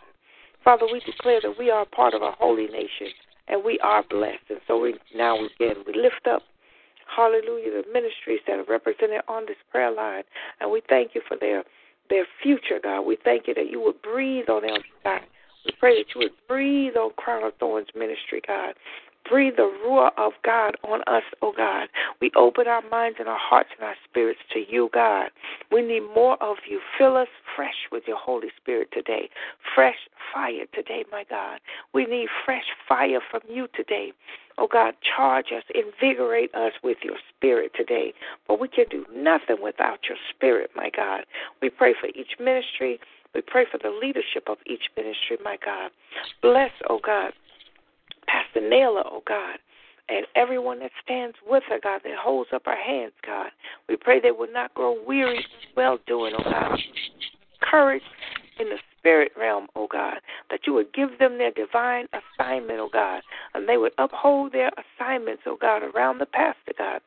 Father, 0.63 0.87
we 0.91 1.01
declare 1.01 1.41
that 1.41 1.59
we 1.59 1.69
are 1.69 1.85
part 1.85 2.13
of 2.13 2.21
a 2.21 2.31
holy 2.31 2.67
nation, 2.67 3.11
and 3.47 3.63
we 3.63 3.77
are 3.83 4.03
blessed. 4.09 4.49
And 4.49 4.59
so 4.67 4.79
we 4.79 4.95
now 5.15 5.35
again 5.35 5.83
we 5.85 5.93
lift 5.93 6.27
up 6.27 6.43
hallelujah, 7.15 7.71
the 7.71 7.83
ministries 7.91 8.41
that 8.47 8.59
are 8.59 8.65
represented 8.67 9.21
on 9.27 9.45
this 9.45 9.57
prayer 9.71 9.91
line. 9.91 10.23
And 10.59 10.71
we 10.71 10.81
thank 10.89 11.15
you 11.15 11.21
for 11.27 11.37
their 11.39 11.63
their 12.09 12.25
future, 12.41 12.79
God. 12.81 13.01
We 13.01 13.17
thank 13.23 13.47
you 13.47 13.53
that 13.53 13.69
you 13.69 13.81
would 13.81 14.01
breathe 14.01 14.49
on 14.49 14.63
them, 14.63 14.81
God. 15.03 15.21
We 15.67 15.73
pray 15.79 15.97
that 15.97 16.15
you 16.15 16.21
would 16.21 16.47
breathe 16.47 16.95
on 16.95 17.11
Crown 17.17 17.43
of 17.43 17.53
Thorns 17.55 17.89
ministry, 17.93 18.41
God. 18.47 18.73
Breathe 19.29 19.57
the 19.57 19.69
ruah 19.85 20.11
of 20.17 20.31
God 20.45 20.75
on 20.87 21.01
us, 21.07 21.23
oh 21.41 21.51
God. 21.55 21.89
We 22.21 22.31
open 22.37 22.67
our 22.67 22.81
minds 22.89 23.17
and 23.19 23.27
our 23.27 23.37
hearts 23.37 23.69
and 23.77 23.85
our 23.85 23.95
spirits 24.09 24.39
to 24.53 24.59
you, 24.59 24.89
God. 24.93 25.29
We 25.69 25.81
need 25.81 26.03
more 26.15 26.41
of 26.41 26.55
you. 26.69 26.79
Fill 26.97 27.17
us 27.17 27.27
fresh 27.53 27.75
with 27.91 28.03
your 28.07 28.15
Holy 28.15 28.47
Spirit 28.55 28.87
today. 28.93 29.29
Fresh 29.75 29.97
fire 30.33 30.65
today, 30.73 31.03
my 31.11 31.25
God. 31.29 31.59
We 31.93 32.05
need 32.05 32.29
fresh 32.45 32.63
fire 32.87 33.19
from 33.29 33.41
you 33.49 33.67
today. 33.75 34.13
Oh 34.57 34.67
God, 34.71 34.95
charge 35.15 35.47
us, 35.55 35.63
invigorate 35.75 36.53
us 36.55 36.71
with 36.81 36.97
your 37.03 37.17
spirit 37.35 37.73
today. 37.75 38.13
But 38.47 38.59
we 38.59 38.67
can 38.67 38.85
do 38.89 39.05
nothing 39.13 39.57
without 39.61 39.99
your 40.07 40.17
spirit, 40.33 40.71
my 40.75 40.89
God. 40.95 41.25
We 41.61 41.69
pray 41.69 41.93
for 41.99 42.07
each 42.07 42.39
ministry 42.39 42.99
we 43.37 43.43
pray 43.45 43.65
for 43.71 43.77
the 43.77 43.95
leadership 44.01 44.49
of 44.49 44.57
each 44.65 44.89
ministry, 44.97 45.37
my 45.43 45.57
God. 45.63 45.91
Bless, 46.41 46.71
oh 46.89 46.99
God, 47.05 47.31
Pastor 48.25 48.67
Naila, 48.67 49.03
oh 49.05 49.21
God, 49.27 49.59
and 50.09 50.25
everyone 50.35 50.79
that 50.79 50.89
stands 51.03 51.37
with 51.47 51.61
her, 51.69 51.79
God, 51.81 52.01
that 52.03 52.17
holds 52.19 52.49
up 52.51 52.63
her 52.65 52.75
hands, 52.75 53.13
God. 53.23 53.51
We 53.87 53.95
pray 53.95 54.19
they 54.19 54.31
will 54.31 54.51
not 54.51 54.73
grow 54.73 54.97
weary 55.05 55.45
well 55.75 55.99
doing, 56.07 56.33
oh 56.35 56.43
God. 56.43 56.79
Courage 57.61 58.01
in 58.59 58.69
the 58.69 58.77
spirit 58.97 59.31
realm, 59.37 59.67
oh 59.75 59.87
God, 59.91 60.15
that 60.49 60.61
you 60.65 60.73
would 60.73 60.91
give 60.93 61.19
them 61.19 61.37
their 61.37 61.51
divine 61.51 62.07
assignment, 62.11 62.79
oh 62.79 62.89
God, 62.91 63.21
and 63.53 63.69
they 63.69 63.77
would 63.77 63.93
uphold 63.99 64.51
their 64.51 64.71
assignments, 64.99 65.43
oh 65.45 65.59
God, 65.61 65.83
around 65.83 66.17
the 66.17 66.25
pastor, 66.25 66.73
God. 66.75 67.01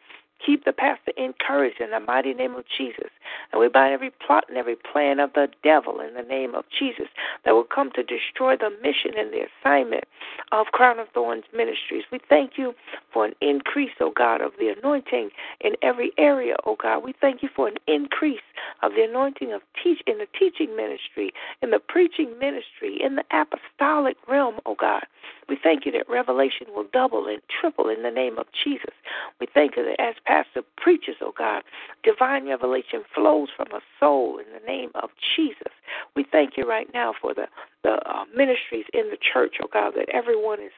Keep 0.44 0.64
the 0.64 0.72
pastor 0.72 1.12
encouraged 1.16 1.80
in 1.80 1.90
the 1.90 2.00
mighty 2.00 2.34
name 2.34 2.54
of 2.54 2.64
Jesus. 2.76 3.10
And 3.52 3.60
we 3.60 3.68
bind 3.68 3.92
every 3.92 4.10
plot 4.10 4.44
and 4.48 4.56
every 4.56 4.76
plan 4.76 5.20
of 5.20 5.32
the 5.34 5.48
devil 5.62 6.00
in 6.00 6.14
the 6.14 6.22
name 6.22 6.54
of 6.54 6.64
Jesus 6.76 7.08
that 7.44 7.52
will 7.52 7.64
come 7.64 7.90
to 7.94 8.02
destroy 8.02 8.56
the 8.56 8.70
mission 8.82 9.12
and 9.18 9.32
the 9.32 9.46
assignment 9.46 10.04
of 10.52 10.66
Crown 10.68 10.98
of 10.98 11.08
Thorns 11.10 11.44
Ministries. 11.54 12.04
We 12.10 12.20
thank 12.28 12.52
you 12.56 12.74
for 13.12 13.24
an 13.26 13.34
increase, 13.40 13.90
O 14.00 14.06
oh 14.06 14.12
God, 14.16 14.40
of 14.40 14.52
the 14.58 14.68
anointing 14.68 15.30
in 15.60 15.72
every 15.82 16.12
area, 16.18 16.54
O 16.64 16.72
oh 16.72 16.76
God. 16.80 17.04
We 17.04 17.14
thank 17.20 17.42
you 17.42 17.48
for 17.54 17.68
an 17.68 17.76
increase 17.86 18.40
of 18.82 18.92
the 18.92 19.04
anointing 19.04 19.52
of 19.52 19.62
teach 19.82 20.00
in 20.06 20.18
the 20.18 20.26
teaching 20.38 20.74
ministry, 20.76 21.32
in 21.62 21.70
the 21.70 21.78
preaching 21.78 22.38
ministry, 22.38 22.98
in 23.02 23.16
the 23.16 23.24
apostolic 23.32 24.16
realm, 24.28 24.56
O 24.66 24.72
oh 24.72 24.76
God. 24.78 25.04
We 25.50 25.58
thank 25.60 25.84
you 25.84 25.90
that 25.92 26.08
revelation 26.08 26.68
will 26.74 26.86
double 26.92 27.26
and 27.26 27.42
triple 27.60 27.88
in 27.88 28.04
the 28.04 28.10
name 28.10 28.38
of 28.38 28.46
Jesus. 28.64 28.94
We 29.40 29.48
thank 29.52 29.76
you 29.76 29.84
that 29.84 30.00
as 30.00 30.14
Pastor 30.24 30.62
preaches, 30.76 31.16
oh 31.20 31.34
God, 31.36 31.64
divine 32.04 32.46
revelation 32.48 33.02
flows 33.12 33.48
from 33.56 33.66
a 33.72 33.80
soul 33.98 34.38
in 34.38 34.46
the 34.54 34.64
name 34.64 34.90
of 34.94 35.10
Jesus. 35.34 35.74
We 36.14 36.24
thank 36.30 36.56
you 36.56 36.68
right 36.68 36.86
now 36.94 37.14
for 37.20 37.34
the, 37.34 37.46
the 37.82 37.98
uh, 38.08 38.24
ministries 38.34 38.84
in 38.94 39.10
the 39.10 39.18
church, 39.20 39.56
oh 39.60 39.66
God, 39.72 39.94
that 39.96 40.08
everyone 40.14 40.60
is 40.60 40.72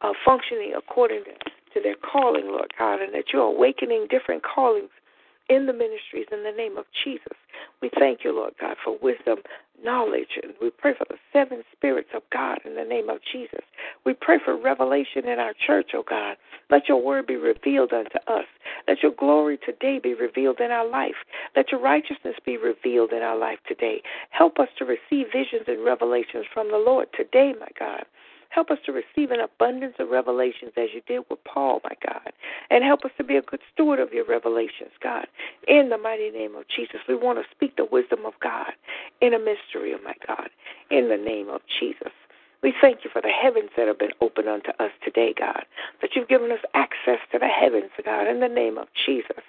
uh, 0.00 0.12
functioning 0.24 0.72
according 0.74 1.24
to, 1.24 1.50
to 1.74 1.82
their 1.82 1.96
calling, 1.96 2.46
Lord 2.46 2.72
God, 2.78 3.02
and 3.02 3.14
that 3.14 3.34
you're 3.34 3.42
awakening 3.42 4.06
different 4.08 4.42
callings 4.42 4.90
in 5.50 5.66
the 5.66 5.74
ministries 5.74 6.26
in 6.32 6.42
the 6.42 6.52
name 6.56 6.78
of 6.78 6.86
Jesus. 7.04 7.36
We 7.82 7.90
thank 7.98 8.24
you, 8.24 8.34
Lord 8.34 8.54
God, 8.58 8.76
for 8.82 8.96
wisdom, 9.02 9.38
knowledge, 9.82 10.38
and 10.42 10.52
we 10.60 10.70
pray 10.70 10.92
for 10.96 11.06
the 11.08 11.16
seven 11.32 11.62
spirits 11.72 12.10
of 12.14 12.22
God 12.32 12.58
in 12.64 12.74
the 12.74 12.84
name 12.84 13.08
of 13.08 13.18
Jesus. 13.32 13.64
We 14.04 14.14
pray 14.14 14.38
for 14.44 14.56
revelation 14.56 15.28
in 15.28 15.38
our 15.38 15.54
church, 15.66 15.90
oh 15.94 16.04
God. 16.08 16.36
Let 16.70 16.88
your 16.88 17.02
word 17.02 17.26
be 17.26 17.36
revealed 17.36 17.92
unto 17.92 18.18
us. 18.26 18.46
Let 18.88 19.02
your 19.02 19.12
glory 19.12 19.58
today 19.64 20.00
be 20.02 20.14
revealed 20.14 20.60
in 20.60 20.70
our 20.70 20.88
life. 20.88 21.14
Let 21.54 21.70
your 21.70 21.80
righteousness 21.80 22.36
be 22.44 22.56
revealed 22.56 23.12
in 23.12 23.22
our 23.22 23.38
life 23.38 23.58
today. 23.68 24.02
Help 24.30 24.58
us 24.58 24.68
to 24.78 24.84
receive 24.84 25.26
visions 25.32 25.64
and 25.66 25.84
revelations 25.84 26.46
from 26.52 26.70
the 26.70 26.78
Lord 26.78 27.08
today, 27.16 27.52
my 27.58 27.68
God. 27.78 28.04
Help 28.56 28.70
us 28.70 28.78
to 28.86 28.92
receive 28.92 29.32
an 29.32 29.40
abundance 29.40 29.96
of 29.98 30.08
revelations 30.08 30.72
as 30.78 30.88
you 30.94 31.02
did 31.06 31.20
with 31.28 31.44
Paul, 31.44 31.82
my 31.84 31.94
God. 32.02 32.32
And 32.70 32.82
help 32.82 33.04
us 33.04 33.10
to 33.18 33.22
be 33.22 33.36
a 33.36 33.42
good 33.42 33.60
steward 33.70 34.00
of 34.00 34.14
your 34.14 34.24
revelations, 34.24 34.92
God. 35.02 35.26
In 35.68 35.90
the 35.90 35.98
mighty 35.98 36.30
name 36.30 36.54
of 36.56 36.64
Jesus, 36.74 37.00
we 37.06 37.16
want 37.16 37.38
to 37.38 37.44
speak 37.54 37.76
the 37.76 37.84
wisdom 37.84 38.24
of 38.24 38.32
God 38.42 38.72
in 39.20 39.34
a 39.34 39.38
mystery, 39.38 39.92
oh 39.94 40.02
my 40.02 40.14
God. 40.26 40.48
In 40.90 41.10
the 41.10 41.18
name 41.18 41.50
of 41.50 41.60
Jesus. 41.78 42.12
We 42.62 42.72
thank 42.80 43.04
you 43.04 43.10
for 43.12 43.20
the 43.20 43.28
heavens 43.28 43.68
that 43.76 43.88
have 43.88 43.98
been 43.98 44.16
opened 44.22 44.48
unto 44.48 44.70
us 44.80 44.90
today, 45.04 45.34
God. 45.38 45.66
That 46.00 46.16
you've 46.16 46.28
given 46.28 46.50
us 46.50 46.64
access 46.72 47.18
to 47.32 47.38
the 47.38 47.48
heavens, 47.48 47.90
God, 48.02 48.26
in 48.26 48.40
the 48.40 48.48
name 48.48 48.78
of 48.78 48.88
Jesus. 49.04 49.44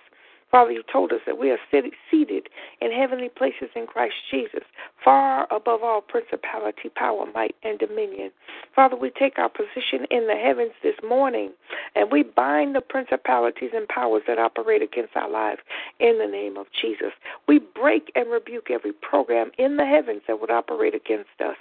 Father, 0.50 0.72
you 0.72 0.84
told 0.92 1.12
us 1.12 1.20
that 1.26 1.38
we 1.38 1.52
are 1.52 1.58
seated 1.70 2.50
in 2.82 2.92
heavenly 2.92 3.30
places 3.30 3.70
in 3.76 3.86
Christ 3.86 4.16
Jesus, 4.32 4.64
far 5.04 5.46
above 5.52 5.84
all 5.84 6.02
principality, 6.02 6.90
power, 6.96 7.26
might, 7.34 7.56
and 7.64 7.78
dominion. 7.78 8.32
Father, 8.74 8.96
we 8.96 9.10
take 9.10 9.38
our 9.38 9.50
position 9.50 10.06
in 10.10 10.28
the 10.28 10.36
heavens 10.36 10.72
this 10.82 10.96
morning, 11.08 11.52
and 11.96 12.12
we 12.12 12.24
bind 12.24 12.76
the 12.76 12.82
principalities 12.82 13.72
and 13.74 13.88
powers 13.90 14.24
that 14.28 14.40
operate 14.40 14.82
against 14.82 15.16
our 15.18 15.30
lives 15.30 15.60
in 16.00 16.18
the 16.18 16.28
name 16.28 16.56
of 16.56 16.68
Jesus. 16.82 17.12
We 17.48 17.60
break 17.60 18.12
and 18.16 18.32
rebuke 18.32 18.72
every 18.72 18.94
program 18.94 19.52
in 19.58 19.76
the 19.76 19.86
heavens 19.86 20.22
that 20.28 20.40
would 20.40 20.52
operate 20.52 20.96
against 20.96 21.42
us 21.44 21.58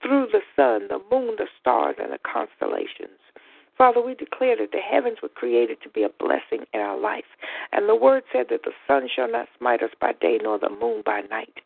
through 0.00 0.28
the 0.32 0.42
sun, 0.54 0.86
the 0.88 1.00
moon, 1.10 1.34
the 1.38 1.48
stars, 1.60 1.96
and 2.00 2.12
the 2.12 2.18
constellations. 2.18 3.18
Father, 3.78 4.02
we 4.02 4.14
declare 4.14 4.56
that 4.56 4.72
the 4.72 4.78
heavens 4.78 5.18
were 5.22 5.28
created 5.28 5.78
to 5.82 5.88
be 5.88 6.02
a 6.02 6.08
blessing 6.18 6.66
in 6.74 6.80
our 6.80 6.98
life. 6.98 7.24
And 7.72 7.88
the 7.88 7.94
word 7.94 8.24
said 8.32 8.46
that 8.50 8.64
the 8.64 8.72
sun 8.88 9.08
shall 9.14 9.30
not 9.30 9.48
smite 9.56 9.84
us 9.84 9.90
by 10.00 10.12
day 10.20 10.40
nor 10.42 10.58
the 10.58 10.68
moon 10.68 11.02
by 11.06 11.20
night. 11.30 11.60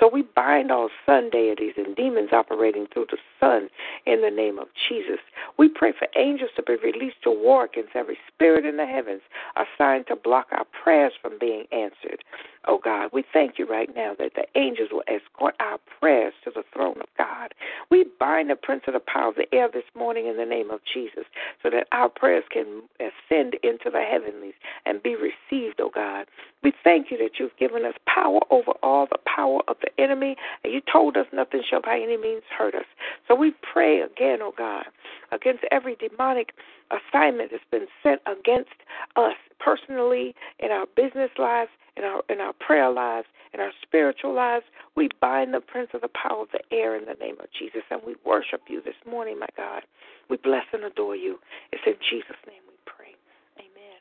So 0.00 0.10
we 0.12 0.22
bind 0.22 0.70
all 0.70 0.88
sun 1.06 1.30
deities 1.30 1.74
and 1.76 1.94
demons 1.94 2.30
operating 2.32 2.86
through 2.92 3.06
the 3.10 3.18
sun 3.38 3.68
in 4.06 4.22
the 4.22 4.30
name 4.30 4.58
of 4.58 4.66
Jesus. 4.88 5.20
We 5.56 5.68
pray 5.68 5.92
for 5.96 6.08
angels 6.16 6.50
to 6.56 6.62
be 6.62 6.76
released 6.76 7.22
to 7.24 7.30
war 7.30 7.64
against 7.64 7.94
every 7.94 8.18
spirit 8.28 8.66
in 8.66 8.76
the 8.76 8.86
heavens 8.86 9.22
assigned 9.56 10.06
to 10.08 10.16
block 10.16 10.48
our 10.52 10.66
prayers 10.82 11.12
from 11.20 11.38
being 11.38 11.66
answered. 11.72 12.24
Oh 12.66 12.78
God, 12.82 13.10
we 13.12 13.24
thank 13.32 13.58
you 13.58 13.66
right 13.66 13.94
now 13.94 14.14
that 14.18 14.32
the 14.34 14.46
angels 14.58 14.88
will 14.90 15.04
escort 15.06 15.54
our 15.60 15.78
prayers 16.00 16.32
to 16.44 16.50
the 16.50 16.64
throne 16.72 16.96
of 17.00 17.08
God. 17.18 17.52
We 17.90 18.06
bind 18.18 18.50
the 18.50 18.56
prince 18.56 18.84
of 18.86 18.94
the 18.94 19.00
power 19.00 19.28
of 19.28 19.34
the 19.36 19.52
air 19.54 19.68
this 19.72 19.84
morning 19.94 20.26
in 20.26 20.36
the 20.36 20.46
name 20.46 20.70
of 20.70 20.80
Jesus 20.92 21.24
so 21.62 21.70
that 21.70 21.86
our 21.92 22.08
prayers 22.08 22.44
can 22.50 22.82
ascend 23.00 23.54
into 23.62 23.90
the 23.92 24.00
heavenlies 24.00 24.54
and 24.86 25.02
be 25.02 25.14
received, 25.14 25.80
oh 25.80 25.90
God. 25.94 26.26
We 26.62 26.72
thank 26.82 27.10
you 27.10 27.18
that 27.18 27.38
you've 27.38 27.56
given 27.58 27.84
us 27.84 27.94
power 28.06 28.40
over 28.50 28.72
all 28.82 29.06
the 29.10 29.18
power 29.26 29.60
of 29.68 29.76
the 29.84 30.02
enemy, 30.02 30.36
and 30.62 30.72
you 30.72 30.80
told 30.90 31.16
us 31.16 31.26
nothing 31.32 31.62
shall 31.68 31.82
by 31.82 31.96
any 31.96 32.16
means 32.16 32.42
hurt 32.56 32.74
us. 32.74 32.86
So 33.28 33.34
we 33.34 33.52
pray 33.72 34.00
again, 34.00 34.38
oh 34.42 34.52
God, 34.56 34.84
against 35.32 35.64
every 35.70 35.96
demonic 35.96 36.52
assignment 36.90 37.50
that's 37.50 37.62
been 37.70 37.86
sent 38.02 38.20
against 38.26 38.70
us 39.16 39.34
personally 39.58 40.34
in 40.58 40.70
our 40.70 40.86
business 40.96 41.30
lives 41.38 41.70
in 41.96 42.04
our 42.04 42.22
in 42.28 42.40
our 42.40 42.52
prayer 42.52 42.90
lives, 42.90 43.26
in 43.52 43.60
our 43.60 43.72
spiritual 43.82 44.34
lives. 44.34 44.64
We 44.96 45.08
bind 45.20 45.54
the 45.54 45.60
prince 45.60 45.90
of 45.94 46.00
the 46.00 46.08
power 46.08 46.42
of 46.42 46.48
the 46.52 46.60
air 46.74 46.96
in 46.96 47.04
the 47.04 47.14
name 47.14 47.36
of 47.40 47.46
Jesus, 47.58 47.82
and 47.90 48.00
we 48.06 48.14
worship 48.24 48.62
you 48.68 48.82
this 48.82 48.98
morning, 49.08 49.38
my 49.38 49.48
God. 49.56 49.82
We 50.28 50.36
bless 50.38 50.64
and 50.72 50.84
adore 50.84 51.16
you. 51.16 51.38
It's 51.72 51.82
in 51.86 51.94
Jesus' 52.10 52.40
name 52.46 52.62
we 52.66 52.74
pray. 52.86 53.14
Amen. 53.58 54.00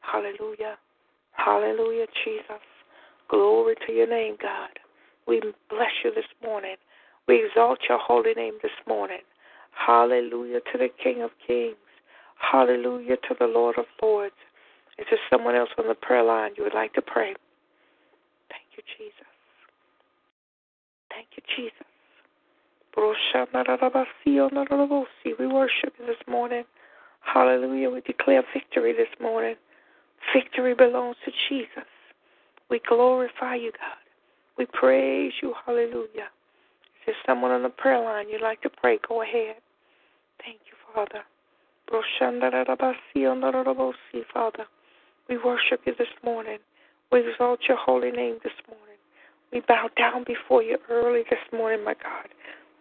Hallelujah. 0.00 0.76
Hallelujah, 1.32 2.06
Jesus. 2.24 2.62
Glory 3.28 3.76
to 3.86 3.92
your 3.92 4.08
name, 4.08 4.36
God. 4.40 4.79
We 5.30 5.40
bless 5.68 5.92
you 6.02 6.12
this 6.12 6.24
morning. 6.42 6.74
We 7.28 7.46
exalt 7.46 7.78
your 7.88 8.00
holy 8.02 8.34
name 8.34 8.54
this 8.64 8.72
morning. 8.88 9.20
Hallelujah 9.70 10.58
to 10.72 10.78
the 10.78 10.88
King 11.00 11.22
of 11.22 11.30
Kings. 11.46 11.76
Hallelujah 12.34 13.14
to 13.28 13.36
the 13.38 13.46
Lord 13.46 13.78
of 13.78 13.84
Lords. 14.02 14.34
Is 14.98 15.06
there 15.08 15.20
someone 15.30 15.54
else 15.54 15.68
on 15.78 15.86
the 15.86 15.94
prayer 15.94 16.24
line 16.24 16.50
you 16.58 16.64
would 16.64 16.74
like 16.74 16.94
to 16.94 17.02
pray? 17.02 17.36
Thank 18.48 18.64
you, 18.76 18.82
Jesus. 18.98 19.30
Thank 21.10 21.28
you, 21.36 21.44
Jesus. 21.56 21.86
We 25.38 25.46
worship 25.46 25.94
you 25.96 26.06
this 26.06 26.26
morning. 26.26 26.64
Hallelujah. 27.20 27.90
We 27.90 28.00
declare 28.00 28.42
victory 28.52 28.94
this 28.94 29.20
morning. 29.20 29.54
Victory 30.34 30.74
belongs 30.74 31.14
to 31.24 31.30
Jesus. 31.48 31.86
We 32.68 32.80
glorify 32.88 33.54
you, 33.54 33.70
God. 33.70 34.09
We 34.60 34.66
praise 34.66 35.32
you. 35.40 35.54
Hallelujah. 35.64 36.28
Is 36.28 37.06
there 37.06 37.14
someone 37.26 37.50
on 37.50 37.62
the 37.62 37.70
prayer 37.70 37.98
line 37.98 38.28
you'd 38.28 38.42
like 38.42 38.60
to 38.60 38.68
pray? 38.68 38.98
Go 39.08 39.22
ahead. 39.22 39.56
Thank 40.44 40.58
you, 40.66 40.74
Father. 40.94 41.24
Father. 44.34 44.66
We 45.30 45.38
worship 45.38 45.80
you 45.86 45.94
this 45.98 46.12
morning. 46.22 46.58
We 47.10 47.26
exalt 47.26 47.60
your 47.68 47.78
holy 47.78 48.10
name 48.10 48.36
this 48.44 48.52
morning. 48.68 48.98
We 49.50 49.62
bow 49.66 49.88
down 49.96 50.24
before 50.26 50.62
you 50.62 50.76
early 50.90 51.22
this 51.30 51.40
morning, 51.54 51.82
my 51.82 51.94
God. 51.94 52.28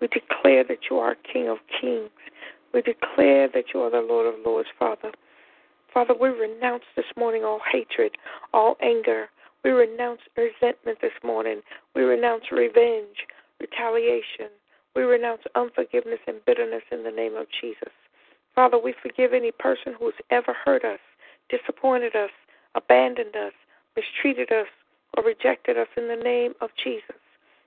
We 0.02 0.08
declare 0.08 0.66
that 0.66 0.80
you 0.92 0.98
are 0.98 1.16
King 1.32 1.48
of 1.48 1.60
kings. 1.80 2.10
We 2.74 2.82
declare 2.82 3.48
that 3.54 3.74
you 3.74 3.80
are 3.80 3.90
the 3.90 4.06
Lord 4.06 4.28
of 4.28 4.46
lords, 4.46 4.68
Father. 4.78 5.14
Father, 5.94 6.14
we 6.20 6.28
renounce 6.28 6.84
this 6.98 7.06
morning 7.16 7.46
all 7.46 7.62
hatred, 7.72 8.18
all 8.54 8.76
anger. 8.84 9.30
We 9.64 9.72
renounce 9.72 10.22
resentment 10.38 11.00
this 11.02 11.12
morning. 11.24 11.62
We 11.96 12.04
renounce 12.04 12.46
revenge, 12.52 13.28
retaliation. 13.60 14.48
We 14.96 15.04
renounce 15.04 15.42
unforgiveness 15.56 16.20
and 16.28 16.44
bitterness 16.46 16.84
in 16.92 17.04
the 17.04 17.12
name 17.12 17.36
of 17.36 17.48
Jesus. 17.62 17.94
Father, 18.56 18.80
we 18.80 18.94
forgive 19.02 19.34
any 19.34 19.52
person 19.52 19.94
who 19.98 20.06
has 20.06 20.14
ever 20.32 20.54
hurt 20.66 20.84
us, 20.84 21.00
disappointed 21.50 22.16
us, 22.16 22.32
abandoned 22.76 23.36
us, 23.36 23.54
mistreated 23.96 24.52
us, 24.52 24.68
or 25.16 25.24
rejected 25.24 25.78
us 25.78 25.88
in 25.98 26.08
the 26.08 26.16
name 26.16 26.54
of 26.62 26.70
Jesus. 26.84 27.16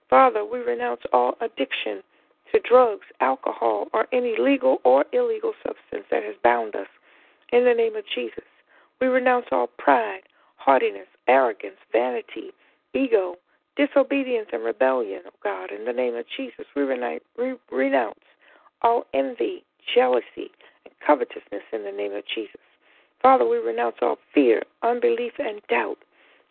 Father, 0.09 0.45
we 0.45 0.59
renounce 0.59 1.01
all 1.13 1.37
addiction 1.41 2.03
to 2.53 2.61
drugs, 2.61 3.07
alcohol, 3.21 3.87
or 3.93 4.07
any 4.13 4.37
legal 4.39 4.79
or 4.85 5.05
illegal 5.13 5.53
substance 5.67 6.05
that 6.11 6.23
has 6.23 6.35
bound 6.45 6.75
us 6.77 6.89
in 7.53 7.65
the 7.65 7.75
name 7.75 7.97
of 7.97 8.05
Jesus. 8.15 8.45
We 9.01 9.07
renounce 9.07 9.47
all 9.51 9.69
pride, 9.79 10.23
haughtiness, 10.57 11.09
arrogance, 11.29 11.77
vanity, 11.93 12.51
ego, 12.95 13.37
disobedience, 13.77 14.49
and 14.53 14.65
rebellion, 14.65 15.23
oh 15.27 15.31
God. 15.43 15.71
In 15.71 15.85
the 15.85 15.93
name 15.93 16.15
of 16.15 16.25
Jesus, 16.37 16.67
we 16.77 16.83
renounce 16.83 18.15
all 18.83 19.05
envy, 19.15 19.65
jealousy, 19.95 20.51
and 20.85 20.95
covetousness 21.07 21.63
in 21.73 21.85
the 21.85 21.93
name 21.93 22.13
of 22.13 22.25
Jesus. 22.35 22.61
Father, 23.23 23.47
we 23.47 23.59
renounce 23.59 23.97
all 24.03 24.17
fear, 24.35 24.63
unbelief, 24.83 25.33
and 25.39 25.61
doubt. 25.69 25.99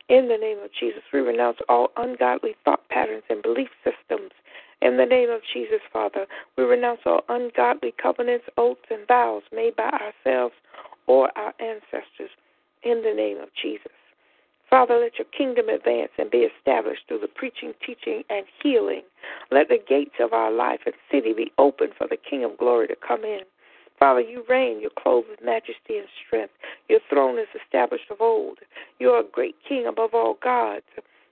In 0.10 0.28
the 0.28 0.38
name 0.38 0.60
of 0.64 0.72
Jesus, 0.78 1.04
we 1.14 1.20
renounce 1.20 1.58
all 1.70 1.90
ungodly 1.98 2.56
thought 2.66 2.88
patterns 2.90 3.24
and 3.30 3.42
belief 3.42 3.70
systems. 3.84 4.32
In 4.82 4.98
the 4.98 5.06
name 5.06 5.30
of 5.30 5.42
Jesus, 5.54 5.80
Father, 5.94 6.26
we 6.58 6.64
renounce 6.64 7.02
all 7.06 7.22
ungodly 7.30 7.94
covenants, 8.02 8.46
oaths, 8.58 8.82
and 8.90 9.08
vows 9.08 9.44
made 9.54 9.76
by 9.76 9.90
ourselves 9.90 10.56
or 11.08 11.30
our 11.38 11.54
ancestors. 11.60 12.32
In 12.84 13.04
the 13.04 13.14
name 13.14 13.38
of 13.38 13.50
Jesus. 13.62 13.92
Father, 14.72 14.98
let 15.00 15.20
your 15.20 15.28
kingdom 15.38 15.68
advance 15.68 16.12
and 16.18 16.32
be 16.32 16.48
established 16.48 17.02
through 17.10 17.20
the 17.20 17.28
preaching, 17.28 17.74
teaching, 17.86 18.24
and 18.30 18.46
healing. 18.64 19.02
Let 19.52 19.68
the 19.68 19.78
gates 19.78 20.16
of 20.22 20.32
our 20.32 20.50
life 20.50 20.80
and 20.86 20.96
city 21.12 21.34
be 21.34 21.52
open 21.58 21.90
for 21.98 22.08
the 22.08 22.16
King 22.16 22.46
of 22.46 22.58
glory 22.58 22.88
to 22.88 22.96
come 22.96 23.26
in. 23.26 23.42
Father, 24.00 24.22
you 24.22 24.46
reign. 24.48 24.80
You're 24.80 24.90
clothed 24.98 25.28
with 25.30 25.44
majesty 25.44 25.98
and 25.98 26.08
strength. 26.26 26.54
Your 26.88 27.02
throne 27.10 27.38
is 27.38 27.50
established 27.54 28.10
of 28.10 28.22
old. 28.22 28.60
You 28.98 29.10
are 29.10 29.20
a 29.20 29.30
great 29.30 29.56
king 29.68 29.88
above 29.88 30.12
all 30.14 30.38
gods. 30.42 30.86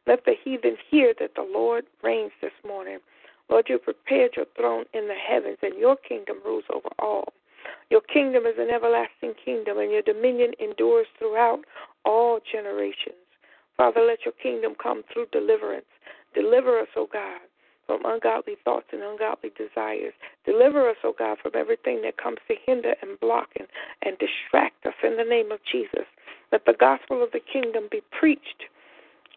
Let 0.06 0.26
the 0.26 0.36
heathen 0.44 0.76
hear 0.92 1.14
that 1.22 1.36
the 1.36 1.50
Lord 1.50 1.86
reigns 2.04 2.34
this 2.42 2.52
morning. 2.68 3.00
Lord, 3.50 3.68
you 3.70 3.80
prepared 3.80 4.32
your 4.36 4.48
throne 4.58 4.84
in 4.94 5.08
the 5.08 5.16
heavens, 5.16 5.60
and 5.62 5.80
your 5.80 5.96
kingdom 5.96 6.40
rules 6.44 6.66
over 6.70 6.90
all. 7.00 7.32
Your 7.90 8.02
kingdom 8.02 8.46
is 8.46 8.56
an 8.60 8.70
everlasting 8.70 9.34
kingdom, 9.44 9.78
and 9.80 9.92
your 9.92 10.02
dominion 10.02 10.52
endures 10.60 11.08
throughout 11.18 11.62
all 12.04 12.40
generations. 12.52 13.16
Father, 13.80 14.02
let 14.02 14.26
your 14.26 14.34
kingdom 14.44 14.76
come 14.76 15.04
through 15.08 15.28
deliverance. 15.32 15.86
Deliver 16.36 16.82
us, 16.82 16.90
O 16.98 17.08
God, 17.12 17.40
from 17.88 18.02
ungodly 18.04 18.58
thoughts 18.66 18.88
and 18.92 19.02
ungodly 19.02 19.52
desires. 19.58 20.12
Deliver 20.46 20.90
us, 20.90 20.98
O 21.06 21.14
God, 21.18 21.38
from 21.42 21.54
everything 21.56 22.02
that 22.02 22.18
comes 22.18 22.40
to 22.50 22.56
hinder 22.66 22.94
and 23.02 23.18
block 23.22 23.48
and, 23.58 23.70
and 24.02 24.18
distract 24.18 24.86
us 24.86 24.96
in 25.02 25.16
the 25.16 25.24
name 25.24 25.54
of 25.54 25.60
Jesus. 25.72 26.04
Let 26.52 26.66
the 26.66 26.76
gospel 26.78 27.24
of 27.24 27.32
the 27.32 27.40
kingdom 27.40 27.88
be 27.90 28.02
preached 28.20 28.64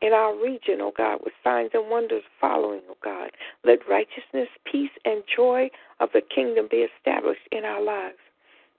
in 0.01 0.13
our 0.13 0.35
region, 0.35 0.81
O 0.81 0.93
God, 0.97 1.21
with 1.23 1.35
signs 1.45 1.71
and 1.73 1.89
wonders 1.89 2.25
following, 2.41 2.81
O 2.91 2.97
God. 3.05 3.31
Let 3.63 3.89
righteousness, 3.89 4.49
peace, 4.65 4.91
and 5.05 5.23
joy 5.37 5.71
of 6.01 6.09
the 6.13 6.23
kingdom 6.35 6.67
be 6.69 6.85
established 6.99 7.47
in 7.53 7.65
our 7.65 7.81
lives. 7.81 8.19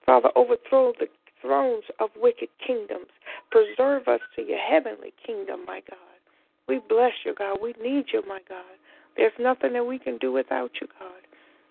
Father, 0.06 0.28
overthrow 0.36 0.92
the 1.00 1.08
thrones 1.44 1.84
of 2.00 2.10
wicked 2.16 2.50
kingdoms. 2.66 3.08
Preserve 3.52 4.08
us 4.08 4.22
to 4.36 4.42
your 4.42 4.58
heavenly 4.58 5.14
kingdom, 5.24 5.66
my 5.68 5.82
God. 5.88 6.00
We 6.68 6.80
bless 6.90 7.12
you, 7.26 7.36
God. 7.38 7.60
We 7.62 7.76
need 7.82 8.06
you, 8.12 8.24
my 8.28 8.40
God. 8.50 8.64
There's 9.16 9.34
nothing 9.40 9.74
that 9.74 9.86
we 9.86 10.00
can 10.00 10.18
do 10.18 10.32
without 10.32 10.72
you, 10.82 10.88
God. 11.00 11.22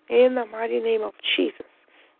In 0.09 0.35
the 0.35 0.45
mighty 0.45 0.79
name 0.79 1.01
of 1.01 1.13
Jesus, 1.35 1.65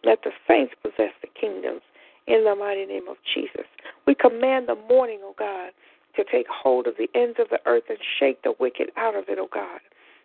let 0.04 0.24
the 0.24 0.32
saints 0.48 0.74
possess 0.82 1.14
the 1.22 1.30
kingdoms. 1.40 1.82
In 2.28 2.44
the 2.44 2.56
mighty 2.56 2.86
name 2.86 3.08
of 3.10 3.18
Jesus, 3.34 3.68
we 4.08 4.16
command 4.16 4.68
the 4.68 4.78
morning, 4.90 5.20
O 5.24 5.36
God, 5.38 5.72
to 6.16 6.24
take 6.32 6.48
hold 6.48 6.88
of 6.88 6.96
the 6.98 7.10
ends 7.16 7.38
of 7.40 7.50
the 7.50 7.60
earth 7.66 7.84
and 7.90 7.98
shake 8.20 8.42
the 8.44 8.54
wicked 8.60 8.92
out 8.98 9.16
of 9.16 9.26
it, 9.28 9.38
O 9.38 9.48
God. 9.54 9.80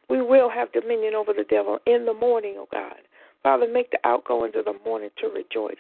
We 0.09 0.23
will 0.23 0.49
have 0.49 0.73
dominion 0.73 1.15
over 1.15 1.33
the 1.33 1.45
devil 1.45 1.79
in 1.87 2.07
the 2.07 2.15
morning, 2.15 2.55
O 2.57 2.69
God. 2.73 2.97
Father, 3.43 3.67
make 3.71 3.91
the 3.91 3.99
outgoings 4.05 4.55
of 4.57 4.65
the 4.65 4.77
morning 4.85 5.11
to 5.21 5.29
rejoice. 5.29 5.77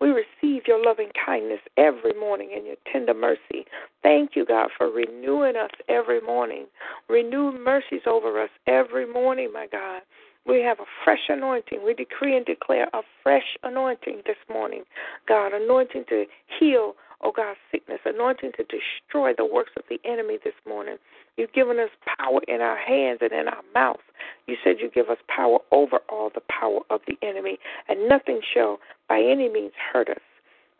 We 0.00 0.10
receive 0.10 0.62
your 0.66 0.84
loving 0.84 1.10
kindness 1.24 1.60
every 1.76 2.14
morning 2.14 2.50
and 2.54 2.66
your 2.66 2.76
tender 2.92 3.14
mercy. 3.14 3.66
Thank 4.02 4.36
you, 4.36 4.44
God, 4.44 4.70
for 4.76 4.90
renewing 4.90 5.56
us 5.56 5.70
every 5.88 6.20
morning. 6.20 6.66
Renew 7.08 7.52
mercies 7.52 8.02
over 8.06 8.40
us 8.42 8.50
every 8.66 9.06
morning, 9.12 9.50
my 9.52 9.66
God. 9.70 10.02
We 10.46 10.62
have 10.62 10.80
a 10.80 10.84
fresh 11.04 11.28
anointing. 11.28 11.80
We 11.84 11.94
decree 11.94 12.36
and 12.36 12.46
declare 12.46 12.88
a 12.94 13.02
fresh 13.22 13.56
anointing 13.64 14.22
this 14.24 14.36
morning, 14.48 14.84
God, 15.26 15.52
anointing 15.52 16.04
to 16.08 16.24
heal 16.58 16.94
oh 17.22 17.32
God, 17.34 17.56
sickness, 17.70 17.98
anointing 18.04 18.52
to 18.56 18.64
destroy 18.64 19.32
the 19.36 19.44
works 19.44 19.72
of 19.76 19.82
the 19.88 20.00
enemy 20.04 20.38
this 20.44 20.54
morning. 20.66 20.96
You've 21.36 21.52
given 21.52 21.78
us 21.78 21.90
power 22.18 22.40
in 22.48 22.60
our 22.60 22.76
hands 22.76 23.18
and 23.22 23.32
in 23.32 23.48
our 23.48 23.62
mouth. 23.74 24.00
You 24.48 24.56
said 24.64 24.76
you 24.80 24.90
give 24.90 25.10
us 25.10 25.18
power 25.28 25.58
over 25.70 25.98
all 26.08 26.30
the 26.34 26.40
power 26.48 26.80
of 26.88 27.00
the 27.06 27.16
enemy, 27.22 27.58
and 27.88 28.08
nothing 28.08 28.40
shall 28.54 28.78
by 29.08 29.20
any 29.20 29.48
means 29.48 29.72
hurt 29.92 30.08
us. 30.08 30.16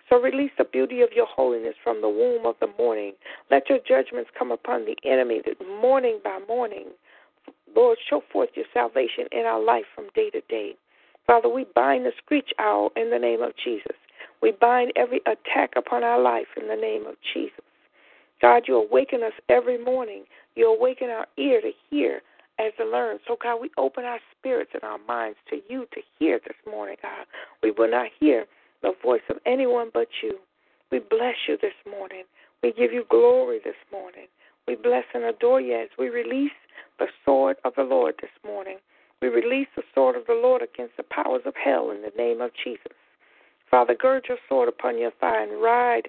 So 0.09 0.19
release 0.19 0.51
the 0.57 0.65
beauty 0.65 1.03
of 1.03 1.11
your 1.15 1.27
holiness 1.27 1.75
from 1.85 2.01
the 2.01 2.09
womb 2.09 2.47
of 2.47 2.55
the 2.61 2.71
morning. 2.79 3.13
Let 3.51 3.69
your 3.69 3.79
judgments 3.87 4.31
come 4.37 4.51
upon 4.51 4.87
the 4.87 4.97
enemy 5.09 5.43
that 5.45 5.63
morning 5.83 6.19
by 6.25 6.41
morning. 6.49 6.87
Lord, 7.77 7.99
show 8.09 8.23
forth 8.33 8.49
your 8.55 8.65
salvation 8.73 9.27
in 9.33 9.45
our 9.45 9.63
life 9.63 9.85
from 9.95 10.09
day 10.15 10.31
to 10.31 10.41
day. 10.49 10.73
Father, 11.27 11.51
we 11.51 11.67
bind 11.75 12.07
the 12.07 12.13
screech 12.25 12.51
owl 12.59 12.91
in 12.97 13.11
the 13.11 13.19
name 13.19 13.43
of 13.43 13.53
Jesus. 13.63 13.97
We 14.41 14.53
bind 14.53 14.93
every 14.97 15.21
attack 15.27 15.73
upon 15.77 16.05
our 16.05 16.21
life 16.21 16.47
in 16.59 16.69
the 16.69 16.77
name 16.77 17.07
of 17.07 17.17
Jesus. 17.35 17.61
God, 18.41 18.63
you 18.67 18.77
awaken 18.77 19.23
us 19.23 19.33
every 19.51 19.77
morning. 19.83 20.25
You 20.55 20.75
awaken 20.75 21.11
our 21.11 21.27
ear 21.37 21.61
to 21.61 21.71
hear 21.91 22.23
as 22.59 22.73
to 22.79 22.85
learn. 22.85 23.19
So, 23.27 23.37
God, 23.43 23.61
we 23.61 23.71
open 23.77 24.05
our 24.05 24.19
spirits 24.39 24.71
and 24.75 24.83
our 24.83 24.99
minds 25.07 25.39
to 25.51 25.57
you 25.69 25.87
to 25.93 26.01
hear 26.19 26.41
this 26.45 26.57
morning, 26.71 26.97
God. 27.03 27.27
We 27.63 27.71
will 27.71 27.91
not 27.91 28.09
hear 28.19 28.47
the 28.83 28.93
voice 29.03 29.23
of 29.31 29.37
anyone 29.47 29.91
but 29.93 30.09
you. 30.23 30.39
We 30.91 31.01
bless 31.01 31.35
you 31.47 31.59
this 31.61 31.75
morning. 31.89 32.25
We 32.63 32.73
give 32.73 32.93
you 32.93 33.05
glory 33.11 33.61
this 33.65 33.77
morning. 33.93 34.27
We 34.67 34.75
bless 34.75 35.05
and 35.15 35.25
adore 35.25 35.61
you 35.61 35.75
as 35.77 35.89
we 35.99 36.09
release 36.09 36.53
the 36.99 37.07
sword 37.25 37.57
of 37.65 37.73
the 37.77 37.83
Lord 37.83 38.15
this 38.21 38.31
morning. 38.45 38.79
We 39.23 39.29
release 39.29 39.69
the 39.77 39.83
sword 39.95 40.17
of 40.17 40.27
the 40.27 40.35
Lord 40.41 40.63
against 40.63 40.97
the 40.97 41.05
powers 41.05 41.43
of 41.45 41.55
hell 41.63 41.91
in 41.91 42.03
the 42.03 42.13
name 42.17 42.41
of 42.41 42.51
Jesus. 42.65 42.97
Father, 43.71 43.95
gird 43.95 44.27
your 44.29 44.39
sword 44.49 44.69
upon 44.69 44.99
your 44.99 45.11
thigh 45.21 45.43
and 45.43 45.61
ride 45.61 46.09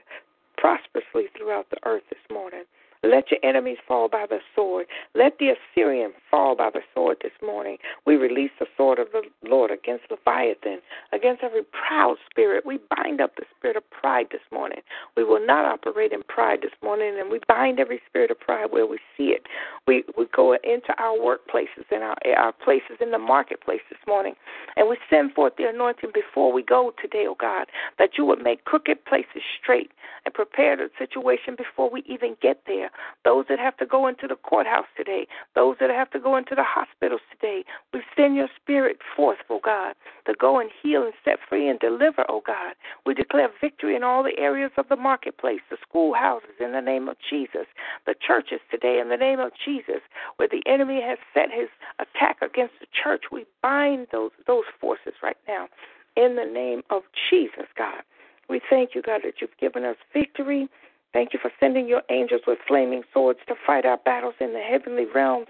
prosperously 0.58 1.26
throughout 1.38 1.70
the 1.70 1.78
earth 1.86 2.04
this 2.10 2.20
morning. 2.32 2.64
Let 3.04 3.32
your 3.32 3.40
enemies 3.44 3.78
fall 3.88 4.10
by 4.10 4.26
the 4.30 4.40
sword. 4.54 4.88
Let 5.16 5.38
the 5.40 5.54
Assyrian 5.56 6.12
fall 6.30 6.58
by 6.58 6.70
the 6.70 6.82
sword 6.94 7.18
this 7.24 7.32
morning. 7.42 7.78
We 8.06 8.18
release 8.18 8.52
the 8.60 8.66
sword 8.76 9.00
of 9.00 9.08
the 9.14 9.22
Lord 9.48 9.72
against 9.72 10.04
Leviathan, 10.12 10.80
against 11.14 11.42
every 11.42 11.64
proud 11.64 12.18
spirit. 12.30 12.66
We 12.66 12.80
bind 12.98 13.22
up 13.22 13.38
the 13.38 13.46
spirit 13.58 13.78
of 13.78 13.90
pride 13.90 14.28
this 14.32 14.42
morning. 14.52 14.80
We 15.16 15.24
will 15.24 15.46
not 15.46 15.64
operate 15.64 16.12
in 16.12 16.24
pride 16.24 16.60
this 16.62 16.74
morning, 16.84 17.16
and 17.18 17.32
we 17.32 17.40
bind 17.48 17.80
every 17.80 18.02
spirit 18.10 18.32
of 18.32 18.40
pride 18.42 18.68
where 18.70 18.86
we 18.86 19.00
see 19.16 19.28
it. 19.28 19.44
We 19.88 20.04
we 20.18 20.26
go 20.36 20.54
into 20.56 20.94
our 20.98 21.18
workplaces 21.18 21.86
and 21.92 22.04
our 22.04 22.18
our 22.38 22.52
places 22.52 22.98
in 23.00 23.12
the 23.12 23.18
marketplace 23.18 23.82
this 23.90 24.00
morning, 24.08 24.34
and 24.76 24.90
we 24.90 24.98
send 25.10 25.34
forth 25.34 25.54
the 25.58 25.70
anointing 25.70 26.12
before 26.14 26.52
we 26.52 26.64
go 26.64 26.94
today, 27.02 27.26
oh 27.30 27.38
God, 27.40 27.68
that 27.98 28.18
you 28.18 28.26
would 28.26 28.44
make 28.44 28.66
crooked 28.66 29.06
places 29.06 29.42
straight 29.62 29.92
and 30.26 30.34
prepare 30.34 30.76
the 30.76 30.90
situation 31.00 31.56
before 31.56 31.90
we 31.90 32.04
even 32.06 32.36
get 32.42 32.62
there 32.68 32.89
those 33.24 33.46
that 33.50 33.60
have 33.60 33.78
to 33.78 33.86
go 33.86 34.08
into 34.08 34.28
the 34.28 34.36
courthouse 34.36 34.86
today, 34.96 35.28
those 35.56 35.76
that 35.80 35.90
have 35.90 36.10
to 36.12 36.20
go 36.20 36.36
into 36.36 36.56
the 36.56 36.64
hospitals 36.64 37.22
today. 37.32 37.64
We 37.94 38.02
send 38.16 38.36
your 38.36 38.50
spirit 38.62 38.98
forth, 39.16 39.40
oh 39.50 39.60
God, 39.64 39.96
to 40.26 40.34
go 40.40 40.60
and 40.60 40.70
heal 40.82 41.04
and 41.04 41.14
set 41.24 41.40
free 41.48 41.68
and 41.70 41.80
deliver, 41.80 42.26
oh 42.30 42.42
God. 42.46 42.76
We 43.06 43.14
declare 43.14 43.50
victory 43.62 43.96
in 43.96 44.04
all 44.04 44.24
the 44.24 44.38
areas 44.38 44.72
of 44.78 44.88
the 44.90 44.96
marketplace, 44.96 45.62
the 45.70 45.78
schoolhouses 45.88 46.60
in 46.60 46.72
the 46.72 46.82
name 46.82 47.08
of 47.10 47.18
Jesus, 47.30 47.68
the 48.06 48.16
churches 48.26 48.60
today 48.72 49.00
in 49.00 49.10
the 49.10 49.18
name 49.18 49.40
of 49.40 49.52
Jesus, 49.66 50.02
where 50.38 50.50
the 50.50 50.64
enemy 50.66 51.02
has 51.02 51.18
set 51.34 51.50
his 51.52 51.70
attack 52.00 52.38
against 52.42 52.74
the 52.80 52.88
church. 52.92 53.26
We 53.32 53.46
bind 53.62 54.08
those 54.12 54.32
those 54.48 54.66
forces 54.80 55.14
right 55.22 55.38
now 55.48 55.68
in 56.16 56.36
the 56.36 56.46
name 56.46 56.82
of 56.90 57.04
Jesus, 57.30 57.66
God. 57.78 58.04
We 58.50 58.60
thank 58.70 58.96
you, 58.96 59.02
God, 59.02 59.22
that 59.24 59.36
you've 59.40 59.58
given 59.60 59.86
us 59.86 59.96
victory 60.12 60.68
Thank 61.12 61.34
you 61.34 61.40
for 61.42 61.52
sending 61.60 61.88
your 61.88 62.04
angels 62.10 62.42
with 62.46 62.60
flaming 62.68 63.02
swords 63.12 63.40
to 63.48 63.56
fight 63.66 63.86
our 63.86 63.98
battles 63.98 64.36
in 64.40 64.54
the 64.54 64.60
heavenly 64.60 65.06
realms. 65.14 65.48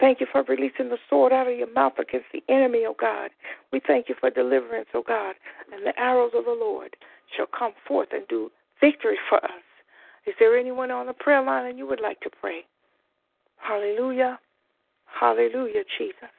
Thank 0.00 0.20
you 0.20 0.26
for 0.30 0.42
releasing 0.44 0.88
the 0.88 0.98
sword 1.08 1.32
out 1.32 1.48
of 1.48 1.56
your 1.56 1.70
mouth 1.72 1.98
against 1.98 2.28
the 2.32 2.42
enemy, 2.48 2.84
O 2.86 2.94
God. 2.98 3.30
We 3.72 3.80
thank 3.86 4.08
you 4.08 4.14
for 4.18 4.30
deliverance, 4.30 4.88
O 4.94 5.02
God. 5.06 5.34
And 5.72 5.86
the 5.86 5.98
arrows 6.00 6.32
of 6.34 6.46
the 6.46 6.56
Lord 6.58 6.96
shall 7.36 7.46
come 7.46 7.72
forth 7.86 8.08
and 8.12 8.26
do 8.28 8.50
victory 8.80 9.18
for 9.28 9.44
us. 9.44 9.50
Is 10.26 10.34
there 10.38 10.56
anyone 10.56 10.90
on 10.90 11.06
the 11.06 11.12
prayer 11.12 11.42
line 11.42 11.66
and 11.66 11.78
you 11.78 11.86
would 11.86 12.00
like 12.00 12.20
to 12.20 12.30
pray? 12.40 12.64
Hallelujah. 13.56 14.38
Hallelujah, 15.06 15.84
Jesus. 15.98 16.30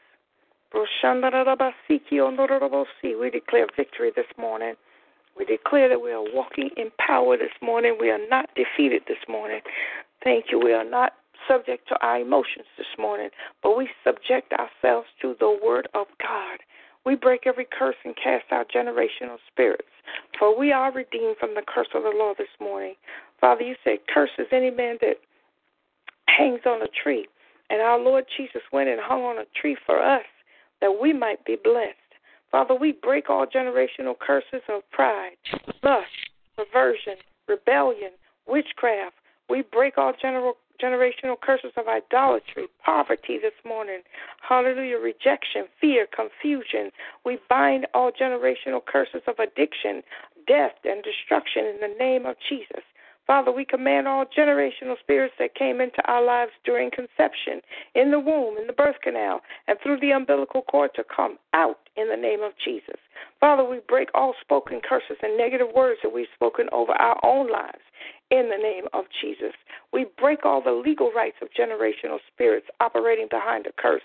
We 3.19 3.29
declare 3.29 3.67
victory 3.75 4.11
this 4.15 4.25
morning. 4.37 4.73
We 5.37 5.45
declare 5.45 5.89
that 5.89 6.01
we 6.01 6.11
are 6.11 6.23
walking 6.33 6.69
in 6.77 6.91
power 6.99 7.37
this 7.37 7.53
morning. 7.61 7.97
We 7.99 8.11
are 8.11 8.27
not 8.29 8.49
defeated 8.55 9.03
this 9.07 9.17
morning. 9.27 9.61
Thank 10.23 10.45
you. 10.51 10.59
We 10.59 10.73
are 10.73 10.87
not 10.87 11.13
subject 11.47 11.87
to 11.89 11.99
our 12.01 12.19
emotions 12.19 12.65
this 12.77 12.87
morning, 12.97 13.29
but 13.61 13.77
we 13.77 13.89
subject 14.03 14.53
ourselves 14.53 15.07
to 15.21 15.35
the 15.39 15.57
Word 15.63 15.87
of 15.93 16.07
God. 16.21 16.59
We 17.05 17.15
break 17.15 17.45
every 17.45 17.67
curse 17.69 17.97
and 18.05 18.15
cast 18.15 18.45
out 18.51 18.71
generational 18.73 19.37
spirits, 19.51 19.89
for 20.39 20.57
we 20.57 20.71
are 20.71 20.91
redeemed 20.91 21.35
from 21.37 21.53
the 21.55 21.63
curse 21.67 21.89
of 21.93 22.03
the 22.03 22.13
law 22.15 22.33
this 22.37 22.47
morning. 22.61 22.95
Father, 23.41 23.63
you 23.63 23.75
said, 23.83 23.97
Curse 24.13 24.31
is 24.37 24.47
any 24.51 24.71
man 24.71 24.97
that 25.01 25.17
hangs 26.27 26.61
on 26.65 26.81
a 26.81 26.87
tree. 26.87 27.27
And 27.69 27.81
our 27.81 27.99
Lord 27.99 28.25
Jesus 28.37 28.61
went 28.71 28.89
and 28.89 29.01
hung 29.01 29.23
on 29.23 29.37
a 29.37 29.45
tree 29.59 29.75
for 29.85 30.01
us 30.01 30.23
that 30.81 30.99
we 31.01 31.11
might 31.11 31.43
be 31.45 31.57
blessed. 31.61 31.95
Father, 32.53 32.75
we 32.75 32.91
break 32.91 33.31
all 33.31 33.47
generational 33.47 34.13
curses 34.19 34.61
of 34.69 34.83
pride, 34.91 35.31
lust, 35.81 36.05
perversion, 36.55 37.15
rebellion, 37.47 38.11
witchcraft. 38.47 39.15
We 39.49 39.63
break 39.63 39.97
all 39.97 40.13
general, 40.21 40.57
generational 40.79 41.35
curses 41.41 41.71
of 41.77 41.87
idolatry, 41.87 42.67
poverty 42.85 43.39
this 43.41 43.57
morning. 43.65 44.01
Hallelujah. 44.47 44.99
Rejection, 44.99 45.65
fear, 45.81 46.05
confusion. 46.15 46.91
We 47.25 47.39
bind 47.49 47.87
all 47.95 48.11
generational 48.11 48.85
curses 48.85 49.23
of 49.25 49.39
addiction, 49.39 50.03
death, 50.47 50.73
and 50.85 51.03
destruction 51.03 51.65
in 51.65 51.77
the 51.81 51.95
name 51.97 52.27
of 52.27 52.35
Jesus. 52.47 52.83
Father, 53.25 53.51
we 53.51 53.63
command 53.63 54.07
all 54.07 54.25
generational 54.25 54.99
spirits 54.99 55.33
that 55.39 55.55
came 55.55 55.79
into 55.79 56.01
our 56.05 56.23
lives 56.23 56.51
during 56.65 56.91
conception, 56.91 57.61
in 57.95 58.11
the 58.11 58.19
womb, 58.19 58.57
in 58.57 58.67
the 58.67 58.73
birth 58.73 58.97
canal, 59.01 59.41
and 59.67 59.77
through 59.81 59.99
the 59.99 60.11
umbilical 60.11 60.61
cord 60.63 60.91
to 60.95 61.03
come 61.15 61.37
out 61.53 61.77
in 61.95 62.09
the 62.09 62.17
name 62.17 62.41
of 62.41 62.51
Jesus. 62.63 62.99
Father, 63.39 63.63
we 63.63 63.79
break 63.87 64.09
all 64.13 64.33
spoken 64.41 64.81
curses 64.87 65.17
and 65.21 65.37
negative 65.37 65.67
words 65.75 65.99
that 66.03 66.13
we've 66.13 66.27
spoken 66.33 66.67
over 66.71 66.93
our 66.93 67.19
own 67.23 67.51
lives 67.51 67.83
in 68.31 68.49
the 68.49 68.57
name 68.57 68.85
of 68.93 69.05
Jesus. 69.21 69.53
We 69.91 70.07
break 70.17 70.45
all 70.45 70.61
the 70.61 70.71
legal 70.71 71.11
rights 71.11 71.37
of 71.41 71.49
generational 71.49 72.17
spirits 72.33 72.67
operating 72.79 73.27
behind 73.29 73.67
a 73.67 73.71
curse 73.79 74.01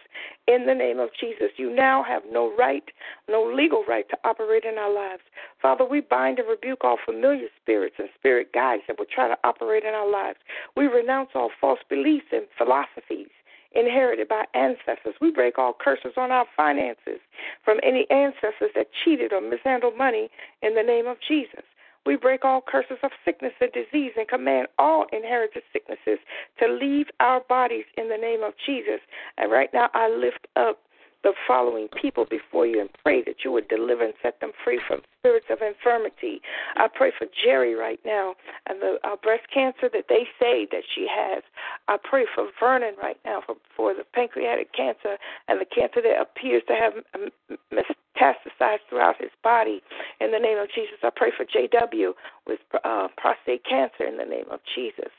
in 0.46 0.66
the 0.66 0.74
name 0.74 0.98
of 0.98 1.08
Jesus. 1.18 1.48
You 1.56 1.74
now 1.74 2.02
have 2.02 2.22
no 2.30 2.54
right, 2.56 2.84
no 3.28 3.42
legal 3.42 3.84
right 3.88 4.08
to 4.10 4.18
operate 4.24 4.64
in 4.64 4.76
our 4.76 4.92
lives. 4.92 5.22
Father, 5.62 5.84
we 5.84 6.00
bind 6.00 6.38
and 6.38 6.48
rebuke 6.48 6.84
all 6.84 6.98
familiar 7.04 7.48
spirits 7.62 7.96
and 7.98 8.08
spirit 8.18 8.52
guides 8.52 8.82
that 8.86 8.98
would 8.98 9.08
try 9.08 9.28
to 9.28 9.38
operate 9.44 9.84
in 9.84 9.94
our 9.94 10.10
lives. 10.10 10.38
We 10.76 10.86
renounce 10.86 11.30
all 11.34 11.50
false 11.60 11.80
beliefs 11.88 12.26
and 12.32 12.46
philosophies 12.58 13.30
inherited 13.72 14.28
by 14.28 14.44
ancestors. 14.54 15.14
We 15.20 15.31
break 15.31 15.59
all 15.59 15.74
curses 15.78 16.12
on 16.16 16.31
our 16.31 16.46
finances 16.57 17.20
from 17.64 17.78
any 17.83 18.07
ancestors 18.11 18.70
that 18.74 18.88
cheated 19.04 19.33
or 19.33 19.40
mishandled 19.40 19.96
money 19.96 20.28
in 20.62 20.74
the 20.74 20.83
name 20.83 21.07
of 21.07 21.18
Jesus. 21.26 21.64
We 22.07 22.16
break 22.16 22.44
all 22.44 22.62
curses 22.66 22.96
of 23.02 23.11
sickness 23.24 23.52
and 23.61 23.70
disease 23.72 24.12
and 24.16 24.26
command 24.26 24.68
all 24.78 25.04
inherited 25.12 25.62
sicknesses 25.72 26.18
to 26.59 26.66
leave 26.66 27.07
our 27.20 27.40
bodies 27.40 27.85
in 27.98 28.09
the 28.09 28.16
name 28.16 28.42
of 28.42 28.54
Jesus. 28.64 29.00
And 29.37 29.52
right 29.52 29.68
now, 29.74 29.90
I 29.92 30.09
lift 30.09 30.46
up 30.57 30.78
the 31.22 31.33
following 31.46 31.88
people 32.00 32.24
before 32.28 32.66
you 32.66 32.81
and 32.81 32.90
pray 33.02 33.22
that 33.24 33.44
you 33.44 33.50
would 33.50 33.68
deliver 33.68 34.04
and 34.04 34.14
set 34.22 34.40
them 34.40 34.52
free 34.64 34.81
from 34.87 35.00
spirits 35.18 35.46
of 35.50 35.59
infirmity. 35.62 36.40
I 36.76 36.87
pray 36.92 37.12
for 37.16 37.26
Jerry 37.44 37.74
right 37.74 37.98
now 38.04 38.35
and 38.66 38.81
the 38.81 38.98
uh, 39.02 39.16
breast 39.16 39.44
cancer 39.52 39.90
that 39.92 40.07
they 40.09 40.26
say 40.38 40.68
that 40.70 40.85
she 40.94 41.07
has. 41.11 41.42
I 41.88 41.96
pray 42.02 42.24
for 42.35 42.48
Vernon 42.61 42.94
right 43.02 43.18
now 43.24 43.42
for, 43.44 43.57
for 43.76 43.94
the 43.94 44.04
pancreatic 44.14 44.72
cancer 44.72 45.18
and 45.48 45.61
the 45.61 45.66
cancer 45.66 46.00
that 46.02 46.20
appears 46.20 46.62
to 46.68 46.74
have 46.74 46.92
metastasized 47.72 48.87
throughout 48.88 49.20
his 49.20 49.31
body. 49.42 49.83
In 50.20 50.31
the 50.31 50.38
name 50.38 50.59
of 50.59 50.68
Jesus, 50.72 50.98
I 51.02 51.11
pray 51.14 51.33
for 51.37 51.44
JW 51.44 52.12
with 52.46 52.61
uh, 52.85 53.09
prostate 53.16 53.64
cancer 53.64 54.04
in 54.04 54.18
the 54.18 54.24
name 54.24 54.46
of 54.50 54.61
Jesus. 54.74 55.11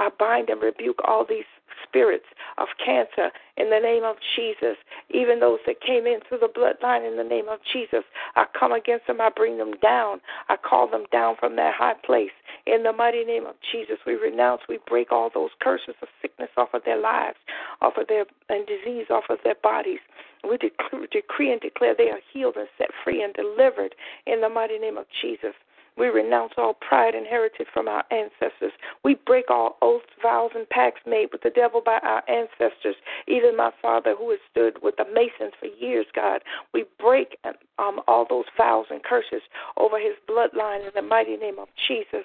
I 0.00 0.08
bind 0.18 0.48
and 0.48 0.62
rebuke 0.62 0.98
all 1.04 1.26
these 1.28 1.44
spirits 1.86 2.24
of 2.56 2.68
cancer 2.82 3.30
in 3.58 3.68
the 3.68 3.78
name 3.78 4.02
of 4.02 4.16
Jesus. 4.34 4.76
Even 5.10 5.40
those 5.40 5.58
that 5.66 5.82
came 5.82 6.06
in 6.06 6.20
through 6.26 6.38
the 6.38 6.48
bloodline 6.48 7.06
in 7.06 7.18
the 7.18 7.24
name 7.24 7.50
of 7.50 7.58
Jesus, 7.70 8.04
I 8.34 8.46
come 8.58 8.72
against 8.72 9.06
them. 9.06 9.20
I 9.20 9.28
bring 9.28 9.58
them 9.58 9.74
down. 9.82 10.20
I 10.48 10.56
call 10.56 10.88
them 10.88 11.04
down 11.12 11.36
from 11.38 11.56
that 11.56 11.74
high 11.74 12.00
place. 12.02 12.32
In 12.66 12.82
the 12.82 12.94
mighty 12.94 13.24
name 13.24 13.44
of 13.44 13.56
Jesus, 13.72 13.98
we 14.06 14.14
renounce, 14.14 14.62
we 14.70 14.78
break 14.88 15.12
all 15.12 15.30
those 15.32 15.50
curses 15.60 15.94
of 16.00 16.08
sickness 16.22 16.50
off 16.56 16.72
of 16.72 16.82
their 16.86 16.98
lives, 16.98 17.36
off 17.82 17.98
of 17.98 18.08
their 18.08 18.24
and 18.48 18.66
disease 18.66 19.06
off 19.10 19.24
of 19.28 19.38
their 19.44 19.56
bodies. 19.62 20.00
We 20.48 20.56
decree, 20.56 21.08
decree 21.12 21.52
and 21.52 21.60
declare 21.60 21.94
they 21.94 22.08
are 22.08 22.20
healed 22.32 22.56
and 22.56 22.68
set 22.78 22.88
free 23.04 23.22
and 23.22 23.34
delivered 23.34 23.94
in 24.26 24.40
the 24.40 24.48
mighty 24.48 24.78
name 24.78 24.96
of 24.96 25.04
Jesus. 25.20 25.52
We 25.96 26.06
renounce 26.06 26.52
all 26.56 26.74
pride 26.74 27.14
inherited 27.14 27.66
from 27.72 27.88
our 27.88 28.04
ancestors. 28.10 28.72
We 29.04 29.14
break 29.26 29.50
all 29.50 29.76
oaths, 29.82 30.06
vows, 30.22 30.50
and 30.54 30.68
pacts 30.68 31.00
made 31.06 31.28
with 31.32 31.42
the 31.42 31.50
devil 31.50 31.82
by 31.84 31.98
our 32.02 32.22
ancestors. 32.28 32.96
Even 33.28 33.56
my 33.56 33.70
father, 33.82 34.14
who 34.16 34.30
has 34.30 34.40
stood 34.50 34.82
with 34.82 34.96
the 34.96 35.04
Masons 35.04 35.54
for 35.58 35.66
years, 35.66 36.06
God, 36.14 36.42
we 36.72 36.84
break 36.98 37.38
um, 37.78 38.00
all 38.06 38.26
those 38.28 38.46
vows 38.56 38.86
and 38.90 39.02
curses 39.02 39.42
over 39.76 39.98
his 39.98 40.14
bloodline 40.28 40.84
in 40.84 40.92
the 40.94 41.02
mighty 41.02 41.36
name 41.36 41.58
of 41.58 41.68
Jesus. 41.88 42.24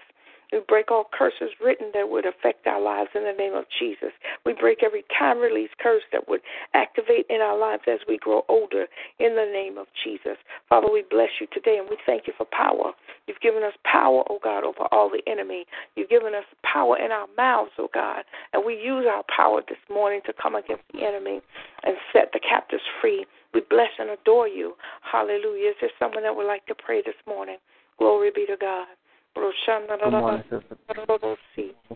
We 0.51 0.59
break 0.67 0.91
all 0.91 1.09
curses 1.11 1.49
written 1.63 1.91
that 1.93 2.09
would 2.09 2.25
affect 2.25 2.67
our 2.67 2.81
lives 2.81 3.09
in 3.15 3.23
the 3.23 3.33
name 3.37 3.53
of 3.53 3.65
Jesus. 3.79 4.11
We 4.45 4.53
break 4.53 4.83
every 4.83 5.03
time 5.17 5.39
release 5.39 5.69
curse 5.81 6.03
that 6.11 6.27
would 6.27 6.41
activate 6.73 7.25
in 7.29 7.41
our 7.41 7.57
lives 7.57 7.83
as 7.87 7.99
we 8.07 8.17
grow 8.17 8.43
older 8.47 8.85
in 9.19 9.35
the 9.35 9.49
name 9.51 9.77
of 9.77 9.87
Jesus. 10.03 10.37
Father, 10.69 10.87
we 10.91 11.03
bless 11.09 11.29
you 11.39 11.47
today 11.53 11.77
and 11.77 11.89
we 11.89 11.97
thank 12.05 12.27
you 12.27 12.33
for 12.37 12.45
power. 12.51 12.91
You've 13.27 13.39
given 13.41 13.63
us 13.63 13.73
power, 13.83 14.23
oh 14.29 14.39
God, 14.43 14.63
over 14.63 14.87
all 14.91 15.09
the 15.09 15.21
enemy. 15.29 15.65
You've 15.95 16.09
given 16.09 16.33
us 16.33 16.45
power 16.63 16.97
in 16.97 17.11
our 17.11 17.27
mouths, 17.37 17.71
oh 17.77 17.89
God, 17.93 18.23
and 18.53 18.63
we 18.65 18.75
use 18.75 19.05
our 19.09 19.23
power 19.35 19.61
this 19.67 19.81
morning 19.89 20.21
to 20.25 20.33
come 20.41 20.55
against 20.55 20.83
the 20.93 21.03
enemy 21.05 21.41
and 21.83 21.95
set 22.13 22.31
the 22.33 22.39
captives 22.39 22.83
free. 23.01 23.25
We 23.53 23.61
bless 23.69 23.89
and 23.99 24.09
adore 24.09 24.47
you. 24.47 24.75
Hallelujah. 25.01 25.69
Is 25.69 25.75
there 25.81 25.89
someone 25.97 26.23
that 26.23 26.35
would 26.35 26.47
like 26.47 26.65
to 26.67 26.75
pray 26.75 27.01
this 27.05 27.15
morning? 27.25 27.57
Glory 27.97 28.31
be 28.35 28.45
to 28.45 28.57
God. 28.59 28.87
Good 29.35 30.11
morning, 30.11 30.43
Sister. 30.49 30.77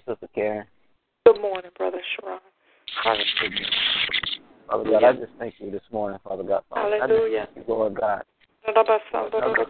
Sister 0.06 0.28
Karen. 0.36 0.66
Good 1.26 1.42
morning, 1.42 1.72
Brother 1.78 2.02
Sharon. 2.16 2.40
Hallelujah. 3.04 3.66
Father 4.68 4.84
God, 4.92 5.04
I 5.04 5.14
just 5.14 5.32
thank 5.40 5.56
you 5.60 5.72
this 5.72 5.82
morning, 5.92 6.20
Father 6.24 6.44
God. 6.44 6.64
Father, 6.70 6.98
Hallelujah. 7.00 7.40
I 7.40 7.46
just 7.46 7.56
thank 7.56 7.68
you, 7.68 7.74
Lord 7.74 7.96
God. 7.96 8.24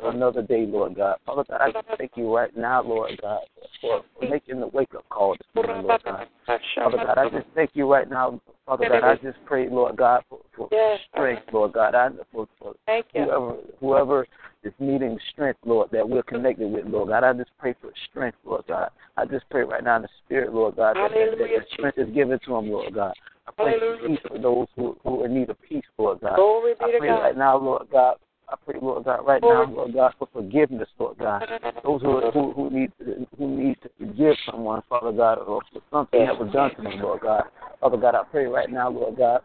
Another, 0.03 0.41
day, 0.41 0.65
Lord 0.65 0.95
God. 0.95 1.17
Father 1.25 1.43
God, 1.47 1.61
I 1.61 1.71
just 1.71 1.87
thank 1.97 2.11
you 2.15 2.35
right 2.35 2.55
now, 2.57 2.83
Lord 2.83 3.19
God, 3.21 3.41
for, 3.81 4.03
making 4.21 4.59
the 4.59 4.67
wake 4.67 4.93
up 4.95 5.07
call 5.09 5.33
this 5.33 5.47
morning, 5.55 5.85
Lord 5.85 6.01
God. 6.03 6.27
Father 6.45 6.97
God, 6.97 7.17
I 7.17 7.29
just 7.29 7.47
thank 7.55 7.71
you 7.73 7.89
right 7.91 8.09
now, 8.09 8.41
Father 8.65 8.89
God. 8.89 9.03
I 9.03 9.15
just 9.15 9.37
pray, 9.45 9.69
Lord 9.69 9.95
God, 9.95 10.23
for, 10.29 10.39
for 10.55 10.69
strength, 11.11 11.43
Lord 11.53 11.73
God. 11.73 11.95
I, 11.95 12.09
for, 12.33 12.47
for 12.59 12.73
whoever 13.13 13.57
whoever 13.79 14.27
is 14.63 14.73
needing 14.79 15.17
strength, 15.31 15.59
Lord, 15.65 15.89
that 15.91 16.07
we're 16.07 16.23
connected 16.23 16.69
with, 16.69 16.85
Lord 16.85 17.09
God. 17.09 17.23
I 17.23 17.33
just 17.33 17.51
pray 17.57 17.75
for 17.79 17.91
strength, 18.09 18.37
Lord 18.43 18.63
God. 18.67 18.89
I 19.17 19.25
just 19.25 19.49
pray 19.49 19.63
right 19.63 19.83
now 19.83 19.97
in 19.97 20.01
the 20.03 20.09
Spirit, 20.25 20.53
Lord 20.53 20.75
God, 20.75 20.95
that, 20.95 21.11
that, 21.11 21.37
that 21.37 21.47
the 21.47 21.65
strength 21.73 21.97
is 21.97 22.13
given 22.13 22.39
to 22.45 22.51
them, 22.53 22.69
Lord 22.69 22.93
God. 22.93 23.13
I 23.47 23.51
pray 23.51 23.79
for 23.79 24.07
peace 24.07 24.19
for 24.27 24.37
those 24.37 24.67
who, 24.75 24.97
who 25.03 25.21
are 25.21 25.25
in 25.25 25.35
need 25.35 25.49
of 25.49 25.61
peace, 25.61 25.85
Lord 25.97 26.21
God. 26.21 26.37
I 26.79 26.97
pray 26.97 27.09
right 27.09 27.37
now, 27.37 27.57
Lord 27.57 27.87
God, 27.91 28.17
I 28.51 28.55
pray, 28.65 28.79
Lord 28.81 29.05
God, 29.05 29.25
right 29.27 29.41
now, 29.43 29.65
Lord 29.65 29.93
God, 29.93 30.13
for 30.17 30.27
forgiveness, 30.33 30.89
Lord 30.97 31.17
God. 31.19 31.43
Those 31.83 32.01
who 32.01 32.31
who, 32.31 32.51
who 32.53 32.69
need 32.71 32.91
who 33.37 33.47
need 33.47 33.77
to 33.83 33.89
forgive 33.99 34.35
someone, 34.49 34.81
Father 34.89 35.11
God, 35.11 35.37
or 35.39 35.61
for 35.71 35.81
something 35.91 36.25
that 36.25 36.37
was 36.37 36.51
done 36.51 36.75
to 36.75 36.81
them, 36.81 36.99
Lord 36.99 37.21
God. 37.21 37.43
Father 37.79 37.97
God, 37.97 38.15
I 38.15 38.23
pray 38.23 38.45
right 38.45 38.69
now, 38.69 38.89
Lord 38.89 39.17
God, 39.17 39.41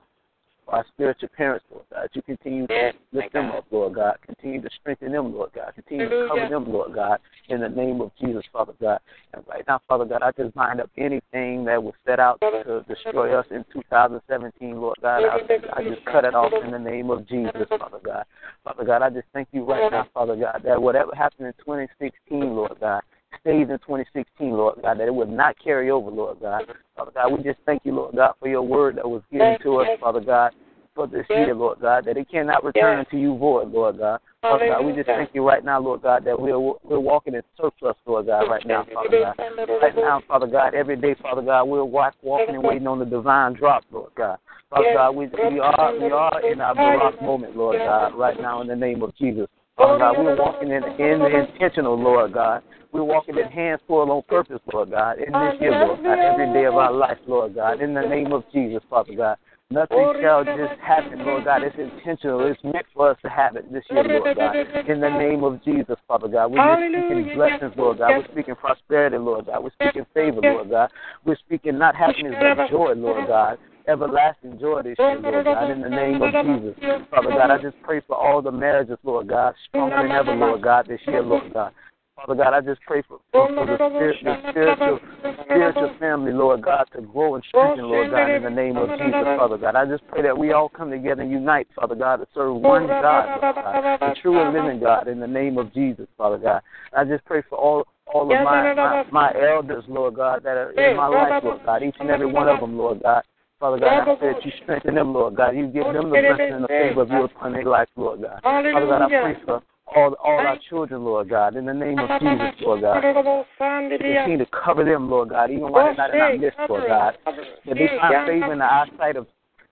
our 0.68 0.84
spiritual 0.94 1.28
parents, 1.36 1.64
Lord 1.70 1.84
God, 1.92 2.08
you 2.14 2.22
continue 2.22 2.66
to 2.66 2.92
lift 3.12 3.32
them 3.32 3.50
up, 3.50 3.64
Lord 3.70 3.94
God. 3.94 4.16
Continue 4.24 4.62
to 4.62 4.70
strengthen 4.80 5.12
them, 5.12 5.34
Lord 5.34 5.50
God. 5.54 5.72
Continue 5.74 6.08
to 6.08 6.28
cover 6.28 6.48
them, 6.48 6.72
Lord 6.72 6.94
God, 6.94 7.18
in 7.48 7.60
the 7.60 7.68
name 7.68 8.00
of 8.00 8.10
Jesus, 8.20 8.44
Father 8.52 8.72
God. 8.80 8.98
And 9.32 9.44
right 9.48 9.64
now, 9.68 9.80
Father 9.88 10.04
God, 10.04 10.22
I 10.22 10.32
just 10.32 10.54
bind 10.54 10.80
up 10.80 10.90
anything 10.96 11.64
that 11.66 11.82
was 11.82 11.94
set 12.06 12.18
out 12.18 12.40
to 12.40 12.84
destroy 12.88 13.38
us 13.38 13.46
in 13.50 13.64
2017, 13.72 14.80
Lord 14.80 14.96
God. 15.02 15.22
I, 15.24 15.38
I 15.74 15.84
just 15.84 16.04
cut 16.06 16.24
it 16.24 16.34
off 16.34 16.52
in 16.64 16.70
the 16.70 16.78
name 16.78 17.10
of 17.10 17.28
Jesus, 17.28 17.68
Father 17.68 17.98
God. 18.02 18.24
Father 18.64 18.84
God, 18.84 19.02
I 19.02 19.10
just 19.10 19.26
thank 19.32 19.48
you 19.52 19.64
right 19.64 19.90
now, 19.90 20.06
Father 20.14 20.36
God, 20.36 20.62
that 20.64 20.80
whatever 20.80 21.14
happened 21.14 21.48
in 21.48 21.52
2016, 21.64 22.12
Lord 22.30 22.72
God, 22.80 23.02
stays 23.40 23.68
in 23.70 23.78
2016, 23.78 24.50
Lord 24.50 24.80
God, 24.82 24.98
that 24.98 25.06
it 25.06 25.14
will 25.14 25.26
not 25.26 25.56
carry 25.62 25.90
over, 25.90 26.10
Lord 26.10 26.40
God. 26.40 26.62
Father 26.96 27.10
God, 27.14 27.32
we 27.32 27.42
just 27.42 27.58
thank 27.66 27.84
you, 27.84 27.94
Lord 27.94 28.14
God, 28.14 28.34
for 28.40 28.48
your 28.48 28.62
word 28.62 28.96
that 28.96 29.08
was 29.08 29.22
given 29.30 29.56
to 29.62 29.76
us, 29.78 29.88
Father 30.00 30.20
God, 30.20 30.52
for 30.94 31.06
this 31.06 31.26
year, 31.28 31.54
Lord 31.54 31.80
God, 31.80 32.04
that 32.04 32.16
it 32.16 32.30
cannot 32.30 32.64
return 32.64 33.04
to 33.10 33.16
you 33.16 33.36
void, 33.36 33.72
Lord 33.72 33.98
God. 33.98 34.20
Father 34.42 34.68
God, 34.68 34.84
we 34.84 34.92
just 34.92 35.06
thank 35.06 35.30
you 35.32 35.46
right 35.46 35.64
now, 35.64 35.80
Lord 35.80 36.02
God, 36.02 36.24
that 36.24 36.38
we're 36.38 36.58
we're 36.58 37.00
walking 37.00 37.34
in 37.34 37.42
surplus, 37.56 37.96
Lord 38.06 38.26
God, 38.26 38.50
right 38.50 38.64
now, 38.66 38.86
Father 38.92 39.08
God. 39.10 39.34
Right 39.80 39.96
now, 39.96 40.22
Father 40.28 40.46
God, 40.46 40.74
every 40.74 40.96
day, 40.96 41.14
Father 41.20 41.42
God, 41.42 41.64
we're 41.64 41.84
walk, 41.84 42.14
walking 42.22 42.54
and 42.54 42.62
waiting 42.62 42.86
on 42.86 42.98
the 42.98 43.06
divine 43.06 43.54
drop, 43.54 43.84
Lord 43.90 44.10
God. 44.16 44.38
Father 44.70 44.92
God, 44.92 45.10
we, 45.12 45.26
we 45.26 45.60
are 45.60 45.94
we 45.98 46.10
are 46.10 46.52
in 46.52 46.60
our 46.60 46.74
Barak 46.74 47.22
moment, 47.22 47.56
Lord 47.56 47.78
God, 47.78 48.14
right 48.14 48.38
now 48.40 48.60
in 48.60 48.68
the 48.68 48.76
name 48.76 49.02
of 49.02 49.16
Jesus. 49.16 49.46
Father 49.76 49.98
God, 49.98 50.18
we're 50.18 50.36
walking 50.36 50.68
in, 50.70 50.84
in 50.84 51.18
the 51.18 51.46
intentional, 51.48 52.00
Lord 52.00 52.32
God. 52.32 52.62
We're 52.92 53.02
walking 53.02 53.36
in 53.36 53.50
hands 53.50 53.80
full 53.88 54.08
on 54.08 54.22
purpose, 54.28 54.60
Lord 54.72 54.92
God, 54.92 55.18
in 55.18 55.32
this 55.32 55.60
year, 55.60 55.72
Lord 55.72 56.00
God, 56.02 56.18
every 56.18 56.52
day 56.52 56.64
of 56.64 56.74
our 56.74 56.92
life, 56.92 57.18
Lord 57.26 57.56
God, 57.56 57.80
in 57.80 57.92
the 57.92 58.02
name 58.02 58.32
of 58.32 58.44
Jesus, 58.52 58.82
Father 58.88 59.14
God. 59.16 59.36
Nothing 59.70 60.14
shall 60.22 60.44
just 60.44 60.78
happen, 60.80 61.24
Lord 61.24 61.46
God. 61.46 61.62
It's 61.64 61.74
intentional. 61.76 62.46
It's 62.46 62.62
meant 62.62 62.86
for 62.94 63.10
us 63.10 63.18
to 63.22 63.28
have 63.28 63.56
it 63.56 63.72
this 63.72 63.82
year, 63.90 64.04
Lord 64.04 64.36
God. 64.36 64.54
In 64.86 65.00
the 65.00 65.08
name 65.08 65.42
of 65.42 65.64
Jesus, 65.64 65.96
Father 66.06 66.28
God. 66.28 66.52
We're 66.52 66.76
speaking 66.76 67.34
blessings, 67.34 67.72
Lord 67.76 67.98
God. 67.98 68.10
We're 68.10 68.30
speaking 68.30 68.54
prosperity, 68.54 69.16
Lord 69.18 69.46
God. 69.46 69.64
We're 69.64 69.72
speaking 69.72 70.06
favor, 70.14 70.40
Lord 70.40 70.70
God. 70.70 70.90
We're 71.24 71.38
speaking 71.44 71.78
not 71.78 71.96
happiness, 71.96 72.34
but 72.38 72.70
joy, 72.70 72.92
Lord 72.92 73.26
God 73.26 73.58
everlasting 73.86 74.58
joy 74.58 74.82
this 74.82 74.96
year, 74.98 75.20
Lord 75.20 75.44
God, 75.44 75.70
in 75.70 75.80
the 75.80 75.88
name 75.88 76.22
of 76.22 76.32
Jesus. 76.32 76.74
Father 77.10 77.30
God, 77.30 77.50
I 77.50 77.58
just 77.58 77.76
pray 77.82 78.00
for 78.06 78.16
all 78.16 78.42
the 78.42 78.52
marriages, 78.52 78.98
Lord 79.02 79.28
God, 79.28 79.54
stronger 79.68 80.02
than 80.02 80.10
ever, 80.10 80.34
Lord 80.34 80.62
God, 80.62 80.86
this 80.88 81.00
year, 81.06 81.22
Lord 81.22 81.52
God. 81.52 81.72
Father 82.16 82.34
God, 82.36 82.54
I 82.54 82.60
just 82.60 82.80
pray 82.86 83.02
for, 83.06 83.18
for, 83.32 83.66
the, 83.66 83.74
spirit, 83.76 84.16
the 84.22 84.50
spiritual 84.50 85.00
spiritual 85.44 85.96
family, 85.98 86.32
Lord 86.32 86.62
God, 86.62 86.84
to 86.94 87.02
grow 87.02 87.34
and 87.34 87.44
strengthen, 87.48 87.84
Lord 87.88 88.10
God, 88.10 88.30
in 88.30 88.42
the 88.44 88.50
name 88.50 88.76
of 88.76 88.88
Jesus, 88.98 89.24
Father 89.36 89.58
God. 89.58 89.74
I 89.74 89.84
just 89.84 90.06
pray 90.08 90.22
that 90.22 90.36
we 90.36 90.52
all 90.52 90.68
come 90.68 90.90
together 90.90 91.22
and 91.22 91.30
unite, 91.30 91.66
Father 91.74 91.96
God, 91.96 92.16
to 92.16 92.26
serve 92.32 92.54
one 92.56 92.86
God, 92.86 93.40
Lord 93.42 93.54
God, 93.56 94.00
the 94.00 94.14
true 94.22 94.40
and 94.40 94.54
living 94.54 94.80
God, 94.80 95.08
in 95.08 95.18
the 95.20 95.26
name 95.26 95.58
of 95.58 95.74
Jesus, 95.74 96.06
Father 96.16 96.38
God. 96.38 96.62
I 96.96 97.04
just 97.04 97.24
pray 97.24 97.42
for 97.48 97.58
all 97.58 97.86
all 98.12 98.30
of 98.30 98.44
my, 98.44 98.74
my, 98.74 99.04
my 99.10 99.32
elders, 99.50 99.82
Lord 99.88 100.14
God, 100.14 100.42
that 100.44 100.56
are 100.56 100.72
in 100.72 100.96
my 100.96 101.06
life, 101.06 101.42
Lord 101.42 101.60
God, 101.64 101.82
each 101.82 101.96
and 101.98 102.10
every 102.10 102.26
one 102.26 102.48
of 102.48 102.60
them, 102.60 102.78
Lord 102.78 103.02
God. 103.02 103.24
Father 103.64 103.78
God, 103.78 104.08
I 104.08 104.16
pray 104.16 104.32
that 104.34 104.44
you 104.44 104.52
strengthen 104.62 104.94
them, 104.94 105.14
Lord 105.14 105.36
God. 105.36 105.56
You 105.56 105.68
give 105.68 105.84
them 105.84 106.10
the 106.10 106.20
blessing 106.20 106.52
and 106.52 106.64
the 106.64 106.68
favor 106.68 107.00
of 107.00 107.08
you 107.08 107.22
upon 107.24 107.54
their 107.54 107.64
life, 107.64 107.88
Lord 107.96 108.20
God. 108.20 108.40
Father 108.42 108.86
God, 108.86 109.00
I 109.00 109.08
pray 109.08 109.36
for 109.46 109.62
all 109.96 110.14
all 110.22 110.38
our 110.38 110.58
children, 110.68 111.02
Lord 111.02 111.30
God, 111.30 111.56
in 111.56 111.64
the 111.64 111.72
name 111.72 111.98
of 111.98 112.10
Jesus, 112.20 112.60
Lord 112.60 112.82
God. 112.82 113.02
We 113.02 113.96
continue 113.96 114.36
to 114.36 114.46
cover 114.52 114.84
them, 114.84 115.08
Lord 115.08 115.30
God, 115.30 115.50
even 115.50 115.72
while 115.72 115.84
they're 115.86 115.94
not 115.94 116.12
in 116.12 116.20
our 116.20 116.36
midst, 116.36 116.58
Lord 116.68 116.88
God. 116.88 117.16
That 117.24 117.74
they 117.74 117.88
find 117.98 118.28
favor 118.28 118.52
in 118.52 118.58
the 118.58 118.70
eyesight 118.70 119.16
of 119.16 119.26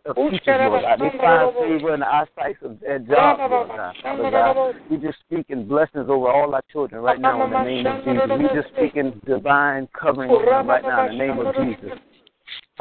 of 0.07 0.17
teachers, 0.17 0.59
Lord 0.59 0.81
God. 0.81 0.99
They 0.99 1.19
find 1.19 1.55
favor 1.59 1.93
in 1.93 2.01
the 2.01 2.09
eyesight 2.09 2.63
of 2.63 2.81
their 2.81 2.99
jobs, 2.99 3.41
Lord 3.51 3.69
God. 3.69 3.95
Father 4.03 4.31
God, 4.31 4.75
we 4.91 4.97
just 4.97 5.19
speaking 5.29 5.69
blessings 5.69 6.07
over 6.09 6.31
all 6.31 6.55
our 6.55 6.63
children 6.73 7.03
right 7.03 7.21
now 7.21 7.45
in 7.45 7.51
the 7.51 7.63
name 7.63 7.87
of 7.87 8.05
Jesus. 8.07 8.39
We 8.39 8.59
just 8.59 8.75
speaking 8.75 9.21
divine 9.27 9.87
covering 9.93 10.31
over 10.31 10.47
them 10.47 10.67
right 10.67 10.83
now 10.83 11.09
in 11.09 11.19
the 11.19 11.25
name 11.27 11.39
of 11.39 11.55
Jesus. 11.57 11.99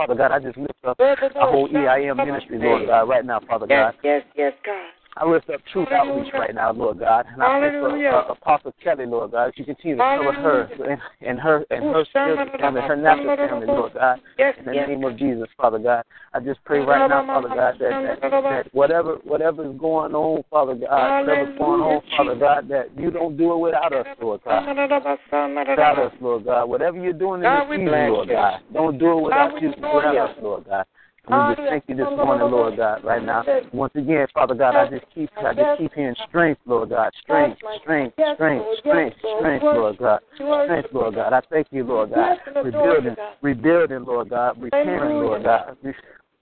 Father 0.01 0.15
God, 0.15 0.31
I 0.31 0.39
just 0.39 0.57
lift 0.57 0.73
up 0.83 0.99
our 0.99 1.51
whole 1.51 1.69
EIM 1.69 2.17
ministry, 2.17 2.57
Lord 2.57 2.87
God, 2.87 3.07
right 3.07 3.23
now, 3.23 3.39
Father 3.47 3.67
God. 3.67 3.93
Yes, 4.03 4.23
yes, 4.35 4.51
God. 4.65 4.89
I 5.17 5.27
lift 5.27 5.49
up 5.49 5.59
Truth 5.73 5.89
Outreach 5.91 6.33
right 6.33 6.55
now, 6.55 6.71
Lord 6.71 6.99
God. 6.99 7.25
And 7.31 7.43
I 7.43 7.59
lift 7.59 8.05
up 8.05 8.29
uh, 8.29 8.33
Apostle 8.33 8.73
Kelly, 8.81 9.05
Lord 9.05 9.31
God. 9.31 9.51
You 9.57 9.65
continue 9.65 9.97
to 9.97 10.01
cover 10.01 10.31
her 10.31 10.61
and, 10.89 11.01
and 11.21 11.39
her 11.39 11.65
and 11.69 11.83
her 11.83 12.05
spiritual 12.09 12.57
family, 12.57 12.81
her 12.81 12.95
natural 12.95 13.35
family, 13.35 13.67
Lord 13.67 13.93
God. 13.93 14.19
In 14.39 14.65
the 14.65 14.71
name 14.71 15.03
of 15.03 15.17
Jesus, 15.17 15.47
Father 15.57 15.79
God. 15.79 16.03
I 16.33 16.39
just 16.39 16.63
pray 16.63 16.79
right 16.79 17.09
now, 17.09 17.25
Father 17.25 17.49
God, 17.49 17.75
that, 17.79 18.19
that, 18.21 18.31
that 18.31 18.73
whatever 18.73 19.15
whatever 19.25 19.69
is 19.69 19.77
going 19.77 20.15
on, 20.15 20.43
Father 20.49 20.75
God, 20.75 21.25
whatever's 21.27 21.57
going 21.57 21.81
on, 21.81 22.01
Father 22.15 22.35
God, 22.35 22.69
that 22.69 22.97
you 22.97 23.11
don't 23.11 23.35
do 23.35 23.51
it 23.51 23.57
without 23.57 23.91
us, 23.91 24.07
Lord 24.21 24.39
God. 24.45 24.65
Without 24.65 25.99
us, 25.99 26.13
Lord 26.21 26.45
God. 26.45 26.69
Whatever 26.69 26.97
you're 26.97 27.11
doing 27.11 27.43
in 27.43 27.51
this 27.51 27.63
season, 27.69 28.11
Lord 28.11 28.29
God, 28.29 28.61
don't 28.73 28.97
do 28.97 29.17
it 29.17 29.21
without 29.23 29.61
you, 29.61 29.69
without 29.69 30.15
us, 30.15 30.37
Lord 30.41 30.65
God. 30.65 30.85
We 31.29 31.55
just 31.55 31.69
thank 31.69 31.83
you 31.87 31.95
this 31.95 32.05
morning, 32.05 32.51
Lord 32.51 32.77
God, 32.77 33.03
right 33.03 33.23
now. 33.23 33.43
Once 33.73 33.93
again, 33.95 34.27
Father 34.33 34.55
God, 34.55 34.75
I 34.75 34.89
just 34.89 35.05
keep 35.13 35.29
I 35.37 35.53
just 35.53 35.77
keep 35.77 35.93
hearing 35.93 36.15
strength, 36.27 36.61
Lord 36.65 36.89
God. 36.89 37.11
Strength, 37.21 37.59
strength, 37.81 38.15
strength, 38.35 38.65
strength, 38.79 39.15
strength, 39.19 39.63
Lord 39.63 39.97
God. 39.97 40.19
Strength, 40.35 40.89
Lord 40.91 41.15
God. 41.15 41.33
I 41.33 41.41
thank 41.49 41.67
you, 41.71 41.83
Lord 41.83 42.11
God. 42.11 42.37
Rebuilding, 42.63 43.15
rebuilding, 43.41 44.03
Lord 44.03 44.29
God. 44.29 44.61
Repairing, 44.61 45.19
Lord 45.19 45.43
God 45.43 45.77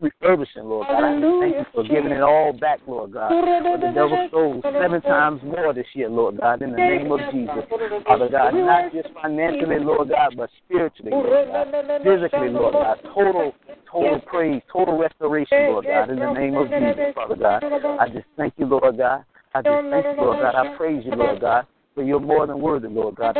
refurbishing, 0.01 0.63
Lord 0.63 0.87
God. 0.87 1.03
I 1.03 1.21
thank 1.41 1.55
you 1.55 1.65
for 1.73 1.83
giving 1.83 2.11
it 2.11 2.21
all 2.21 2.53
back, 2.53 2.79
Lord 2.87 3.13
God. 3.13 3.29
For 3.29 3.77
the 3.77 3.91
devil 3.93 4.27
stole 4.29 4.61
seven 4.63 5.01
times 5.01 5.41
more 5.43 5.73
this 5.73 5.87
year, 5.93 6.09
Lord 6.09 6.39
God, 6.39 6.61
in 6.61 6.71
the 6.71 6.77
name 6.77 7.11
of 7.11 7.19
Jesus. 7.31 7.63
Father 8.05 8.29
God, 8.29 8.53
not 8.53 8.91
just 8.91 9.09
financially, 9.13 9.79
Lord 9.79 10.09
God, 10.09 10.33
but 10.37 10.49
spiritually, 10.65 11.11
Lord 11.11 11.47
God. 11.47 11.67
Physically, 12.03 12.49
Lord 12.49 12.73
God. 12.73 12.99
Total, 13.13 13.53
total 13.91 14.21
praise, 14.21 14.61
total 14.71 14.97
restoration, 14.97 15.67
Lord 15.67 15.85
God, 15.85 16.09
in 16.09 16.19
the 16.19 16.31
name 16.33 16.55
of 16.55 16.69
Jesus, 16.69 17.15
Father 17.15 17.35
God. 17.35 17.63
I 17.99 18.07
just 18.09 18.25
thank 18.37 18.53
you, 18.57 18.65
Lord 18.65 18.97
God. 18.97 19.25
I 19.53 19.61
just 19.61 19.89
thank 19.89 20.05
you, 20.05 20.23
Lord 20.23 20.39
God. 20.41 20.55
I 20.55 20.77
praise 20.77 21.03
you, 21.05 21.11
Lord 21.11 21.41
God. 21.41 21.65
For 21.95 22.03
you're 22.03 22.19
more 22.19 22.47
than 22.47 22.61
worthy, 22.61 22.87
Lord 22.87 23.15
God. 23.15 23.35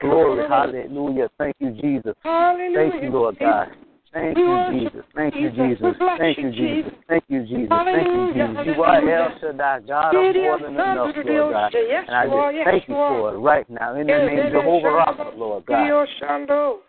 Glory, 0.00 0.48
hallelujah. 0.48 1.28
Thank 1.38 1.56
you, 1.58 1.70
Jesus. 1.72 2.14
Thank 2.22 3.02
you, 3.02 3.10
Lord 3.10 3.38
God. 3.38 3.68
Thank 4.12 4.38
you, 4.38 4.44
Jesus. 4.70 5.04
Thank 5.14 5.34
you, 5.34 5.50
Jesus. 5.50 5.96
Thank 6.18 6.38
you, 6.38 6.50
Jesus. 6.52 6.92
Thank 7.08 7.24
you, 7.28 7.42
Jesus. 7.42 7.68
Thank 7.92 8.06
you, 8.14 8.26
Jesus. 8.32 8.76
You 8.76 8.82
are 8.84 9.00
El 9.10 9.38
Shaddai, 9.40 9.80
God 9.88 10.14
of 10.14 10.36
more 10.36 10.58
than 10.60 10.76
enough, 10.76 11.08
Lord 11.16 11.52
God. 11.52 11.72
And 11.74 12.16
I 12.16 12.24
just 12.26 12.64
thank 12.64 12.88
you 12.88 12.94
for 12.94 13.34
it 13.34 13.38
right 13.38 13.68
now. 13.70 13.96
In 13.96 14.06
the 14.06 14.12
name 14.18 14.38
of 14.38 14.52
Jehovah 14.52 14.88
Rapha, 14.88 15.36
Lord 15.36 15.66
God. 15.66 15.86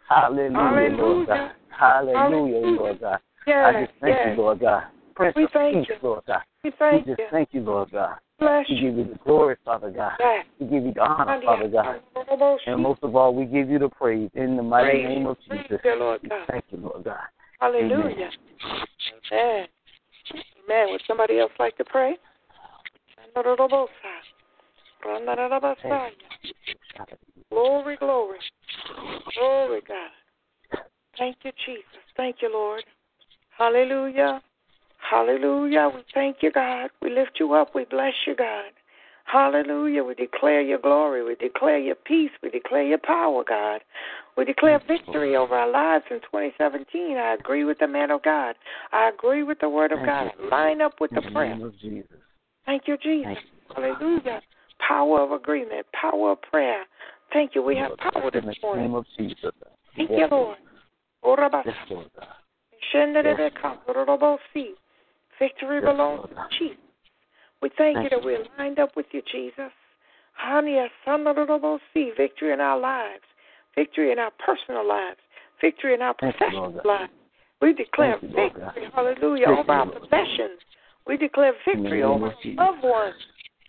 Hallelujah, 0.08 0.58
Lord 0.98 1.28
God. 1.28 1.52
Hallelujah, 1.70 2.60
Lord 2.78 3.00
God. 3.02 3.20
I 3.48 3.74
just 3.82 3.92
thank 4.02 4.16
you, 4.26 4.42
Lord 4.44 4.60
God. 4.60 4.84
Prince 5.16 5.36
we 5.36 5.48
thank 5.54 5.88
Peace, 5.88 5.96
you. 6.02 6.08
Lord 6.08 6.24
God. 6.28 6.42
We 6.64 6.72
thank 6.78 7.06
we 7.06 7.12
just 7.14 7.20
you. 7.20 7.26
thank 7.32 7.50
you, 7.54 7.62
Lord 7.62 7.92
God. 7.92 8.16
Bless 8.40 8.66
We 8.70 8.76
you. 8.76 8.90
give 8.90 8.98
you 8.98 9.14
the 9.14 9.20
glory, 9.24 9.56
Father 9.64 9.90
God. 9.90 10.14
Yes. 10.20 10.46
We 10.60 10.68
give 10.68 10.86
you 10.86 10.94
the 10.94 11.02
honor, 11.02 11.40
Father 11.46 11.70
God. 11.70 12.02
And 12.68 12.82
most 12.82 13.00
of 13.04 13.16
all, 13.16 13.34
we 13.34 13.46
give 13.46 13.70
you 13.70 13.80
the 13.80 13.90
praise 13.90 14.30
in 14.34 14.58
the 14.58 14.64
mighty 14.64 15.04
Praise 15.04 15.18
name 15.18 15.28
of 15.28 15.38
Jesus. 15.50 15.80
you, 15.84 15.96
Lord 16.00 16.22
God. 16.28 16.48
Thank 16.50 16.66
you, 16.70 16.80
Lord 16.80 17.04
God. 17.06 17.18
Hallelujah. 17.60 18.30
Amen. 19.32 19.68
Amen. 20.66 20.88
Would 20.90 21.02
somebody 21.08 21.40
else 21.40 21.52
like 21.60 21.78
to 21.78 21.86
pray? 21.86 22.18
Glory, 27.50 27.98
glory. 27.98 28.40
Glory, 29.38 29.82
God. 29.88 30.10
Thank 31.18 31.38
you, 31.44 31.52
Jesus. 31.66 31.84
Thank 32.18 32.38
you, 32.42 32.52
Lord. 32.52 32.84
Hallelujah. 33.58 34.42
Hallelujah. 35.10 35.92
We 35.94 36.02
thank 36.14 36.38
you, 36.42 36.52
God. 36.52 36.90
We 37.02 37.10
lift 37.10 37.40
you 37.40 37.54
up. 37.54 37.76
We 37.76 37.86
bless 37.86 38.14
you, 38.26 38.36
God. 38.36 38.72
Hallelujah. 39.26 40.04
We 40.04 40.14
declare 40.14 40.62
your 40.62 40.80
glory. 40.80 41.24
We 41.24 41.36
declare 41.36 41.80
your 41.80 41.96
peace. 41.96 42.32
We 42.44 42.50
declare 42.50 42.84
your 42.84 43.00
power, 43.00 43.44
God. 43.48 43.82
We 44.38 44.46
declare 44.46 44.80
victory 44.88 45.36
over 45.36 45.56
our 45.56 45.70
lives 45.70 46.06
in 46.12 46.20
2017. 46.22 47.18
I 47.18 47.34
agree 47.34 47.64
with 47.64 47.80
the 47.80 47.88
man 47.88 48.12
of 48.12 48.24
God. 48.24 48.56
I 48.92 49.10
agree 49.10 49.44
with 49.44 49.60
the 49.60 49.70
word 49.70 49.92
of 49.92 50.00
God. 50.06 50.32
Line 50.52 50.82
up 50.82 51.00
with 51.00 51.12
the 51.12 51.22
prayer. 51.22 51.56
name 51.56 51.64
of 51.64 51.78
Jesus. 51.80 52.18
Thank 52.66 52.84
you, 52.88 52.98
Jesus. 52.98 53.38
Hallelujah. 53.76 54.42
Power 54.86 55.22
of 55.22 55.32
agreement, 55.32 55.86
power 56.00 56.34
of 56.34 56.42
prayer. 56.42 56.84
Thank 57.34 57.56
you. 57.56 57.64
We 57.64 57.78
have 57.78 57.98
power 57.98 58.30
this 58.32 58.44
In 58.44 58.50
the 58.50 58.56
morning. 58.62 58.86
name 58.86 58.96
of 58.96 59.06
Jesus. 59.18 59.52
Thank 59.96 60.10
you, 60.12 60.28
Lord. 60.30 60.58
Yes, 61.66 61.76
Lord 61.90 62.10
God. 62.20 62.28
Victory 65.40 65.82
belongs 65.82 66.30
to 66.30 66.48
Jesus. 66.58 66.78
We 67.62 67.70
thank, 67.78 67.98
Thank 67.98 68.12
you 68.12 68.18
that 68.18 68.26
we're 68.26 68.46
lined 68.58 68.80
up 68.80 68.96
with 68.96 69.08
you, 69.12 69.22
Jesus. 69.32 69.72
Sanorobosi. 71.08 72.16
Victory 72.18 72.54
in 72.54 72.60
our 72.60 72.80
lives, 72.80 73.24
victory 73.76 74.12
in 74.12 74.20
our 74.20 74.32
personal 74.46 74.88
lives, 74.88 75.20
victory 75.62 75.94
in 75.94 76.02
our 76.02 76.14
professional 76.14 76.82
lives. 76.84 77.12
We 77.62 77.74
declare 77.74 78.18
you, 78.22 78.28
victory, 78.28 78.88
hallelujah, 78.94 79.48
over 79.48 79.72
our 79.72 79.86
possessions. 79.88 80.60
We 81.08 81.18
declare 81.18 81.54
victory 81.66 82.04
over 82.04 82.26
our 82.28 82.72
loved 82.72 82.84
ones. 82.84 83.16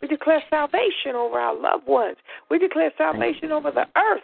We 0.02 0.09
declare 0.09 0.42
salvation 0.50 1.14
over 1.14 1.38
our 1.38 1.55
loved 1.59 1.87
ones. 1.87 2.16
We 2.50 2.59
declare 2.59 2.92
salvation 2.98 3.52
over 3.52 3.70
the 3.70 3.87
earth. 3.96 4.22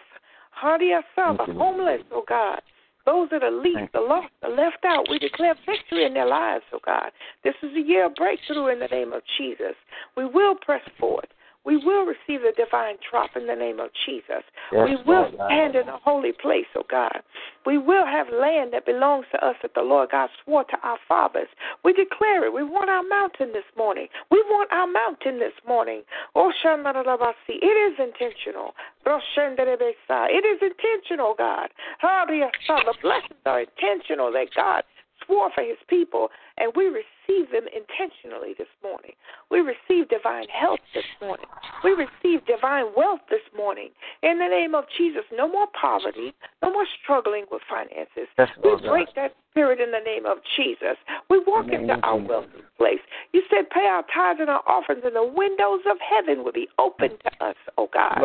Hadia 0.63 1.01
Son, 1.15 1.37
the 1.37 1.39
Thank 1.39 1.49
you, 1.49 1.55
Lord. 1.55 1.75
homeless, 1.77 2.03
oh 2.13 2.25
God. 2.29 2.61
Those 3.05 3.29
that 3.31 3.43
are 3.43 3.51
least, 3.51 3.93
the 3.93 4.01
lost, 4.01 4.29
the 4.43 4.49
left 4.49 4.85
out, 4.85 5.07
we 5.11 5.19
declare 5.19 5.55
victory 5.67 6.05
in 6.05 6.15
their 6.15 6.27
lives, 6.27 6.65
oh 6.73 6.79
God. 6.85 7.11
This 7.43 7.55
is 7.63 7.71
a 7.77 7.81
year 7.81 8.07
of 8.07 8.15
breakthrough 8.15 8.69
in 8.69 8.79
the 8.79 8.87
name 8.87 9.13
of 9.13 9.23
Jesus. 9.39 9.75
We 10.17 10.25
will 10.25 10.55
press 10.55 10.83
forward. 11.01 11.27
We 11.65 11.77
will 11.77 12.05
receive 12.05 12.43
the 12.43 12.53
divine 12.57 12.97
drop 13.09 13.31
in 13.37 13.47
the 13.47 13.55
name 13.55 13.79
of 13.79 13.91
Jesus. 14.05 14.43
Yes, 14.73 14.89
we 14.89 14.97
will 15.07 15.31
Lord 15.31 15.35
stand 15.47 15.77
in 15.77 15.89
a 15.89 15.97
holy 15.99 16.33
place, 16.33 16.67
oh 16.75 16.83
God. 16.91 17.23
We 17.65 17.79
will 17.79 18.05
have 18.05 18.27
land 18.33 18.73
that 18.73 18.85
belongs 18.85 19.27
to 19.33 19.45
us 19.45 19.55
that 19.63 19.75
the 19.75 19.83
Lord 19.83 20.11
God 20.11 20.29
swore 20.43 20.65
to 20.65 20.77
our 20.83 20.99
fathers. 21.07 21.49
We 21.85 21.93
declare 21.93 22.45
it. 22.45 22.53
We 22.53 22.65
want 22.65 22.91
our 22.91 23.05
mountain 23.05 23.53
this 23.53 23.65
morning. 23.77 24.09
We 24.31 24.43
want 24.49 24.73
our 24.73 24.89
mountain 24.89 25.39
this 25.39 25.53
morning. 25.67 26.03
Oh. 26.35 26.51
It 26.65 27.65
is 27.65 27.99
intentional. 27.99 28.75
Oh, 29.07 29.21
Roshandarebesa. 29.39 30.29
It 30.31 30.45
is 30.45 30.59
intentional, 30.61 31.35
God. 31.39 31.69
The 32.01 32.95
blessings 33.01 33.41
are 33.47 33.61
intentional 33.61 34.33
that 34.33 34.49
God 34.55 34.83
swore 35.27 35.51
for 35.55 35.63
his 35.63 35.79
people, 35.89 36.29
and 36.59 36.73
we 36.77 36.87
receive 36.87 37.51
them 37.51 37.65
intentionally 37.75 38.55
this 38.59 38.69
morning. 38.83 39.13
We 39.51 39.61
receive 39.61 40.09
divine 40.09 40.49
health 40.49 40.81
this 40.95 41.05
morning. 41.21 41.47
We 41.85 41.93
receive 41.93 42.47
divine 42.47 42.87
wealth 42.97 43.21
this 43.31 43.45
morning. 43.57 43.91
In 44.23 44.39
the 44.39 44.49
name 44.49 44.75
of 44.75 44.85
Jesus, 44.97 45.23
no 45.33 45.49
more 45.49 45.67
poverty, 45.79 46.35
no 46.63 46.73
more 46.73 46.87
struggling 47.03 47.45
with 47.51 47.63
finances. 47.69 48.29
Yes, 48.39 48.49
We 48.63 48.71
God. 48.71 48.83
break 48.83 49.09
that 49.17 49.35
spirit 49.51 49.81
in 49.81 49.91
the 49.91 50.01
name 50.05 50.27
of 50.27 50.39
Jesus. 50.57 50.97
We 51.29 51.41
walk 51.47 51.67
In 51.67 51.71
the 51.71 51.77
name 51.79 51.91
into 51.91 52.07
our 52.07 52.19
Jesus. 52.19 52.29
wealthy 52.29 52.65
place. 52.83 52.99
You 53.33 53.43
said, 53.49 53.71
pay 53.71 53.87
our 53.87 54.03
tithes 54.13 54.41
and 54.41 54.51
our 54.51 54.63
offerings, 54.67 55.03
and 55.05 55.15
the 55.15 55.23
windows 55.23 55.81
of 55.87 55.97
heaven 56.03 56.43
will 56.43 56.53
be 56.53 56.67
open 56.79 57.11
to 57.11 57.45
us, 57.45 57.55
oh 57.79 57.89
God. 57.95 58.19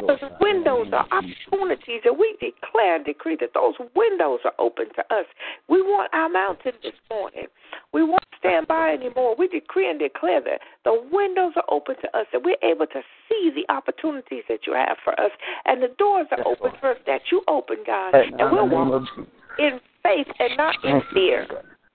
Those 0.00 0.24
windows 0.40 0.88
are 0.92 1.06
opportunities, 1.12 2.00
and 2.04 2.16
we 2.16 2.32
declare 2.40 2.96
and 2.96 3.04
decree 3.04 3.36
that 3.40 3.50
those 3.52 3.74
windows 3.94 4.40
are 4.44 4.54
open 4.58 4.86
to 4.96 5.02
us. 5.14 5.26
We 5.68 5.82
want 5.82 6.08
our 6.14 6.30
mountain 6.30 6.72
this 6.82 6.96
morning. 7.10 7.46
We 7.92 8.02
won't 8.02 8.24
stand 8.38 8.66
by 8.68 8.92
anymore. 8.94 9.36
We 9.38 9.48
decree 9.48 9.90
and 9.90 9.98
declare 9.98 10.40
that 10.40 10.60
the 10.84 10.96
windows 11.12 11.52
are 11.56 11.68
open 11.68 11.96
to 12.00 12.16
us, 12.16 12.26
and 12.32 12.42
we're 12.42 12.62
able 12.62 12.86
to 12.86 13.02
see 13.28 13.50
the 13.54 13.70
opportunities 13.72 14.44
that 14.48 14.60
you 14.66 14.72
have 14.72 14.96
for 15.04 15.12
us, 15.20 15.30
and 15.66 15.82
the 15.82 15.92
doors 15.98 16.26
are 16.30 16.46
open 16.46 16.72
for 16.80 16.92
us 16.92 16.98
that 17.06 17.20
you 17.30 17.42
open, 17.48 17.76
God. 17.86 18.14
And 18.14 18.50
we'll 18.50 18.64
in 18.64 18.70
the 18.70 18.76
name 18.76 18.88
walk 18.88 19.08
in 19.58 19.80
faith 20.02 20.26
and 20.38 20.56
not 20.56 20.74
in 20.84 21.02
fear. 21.12 21.46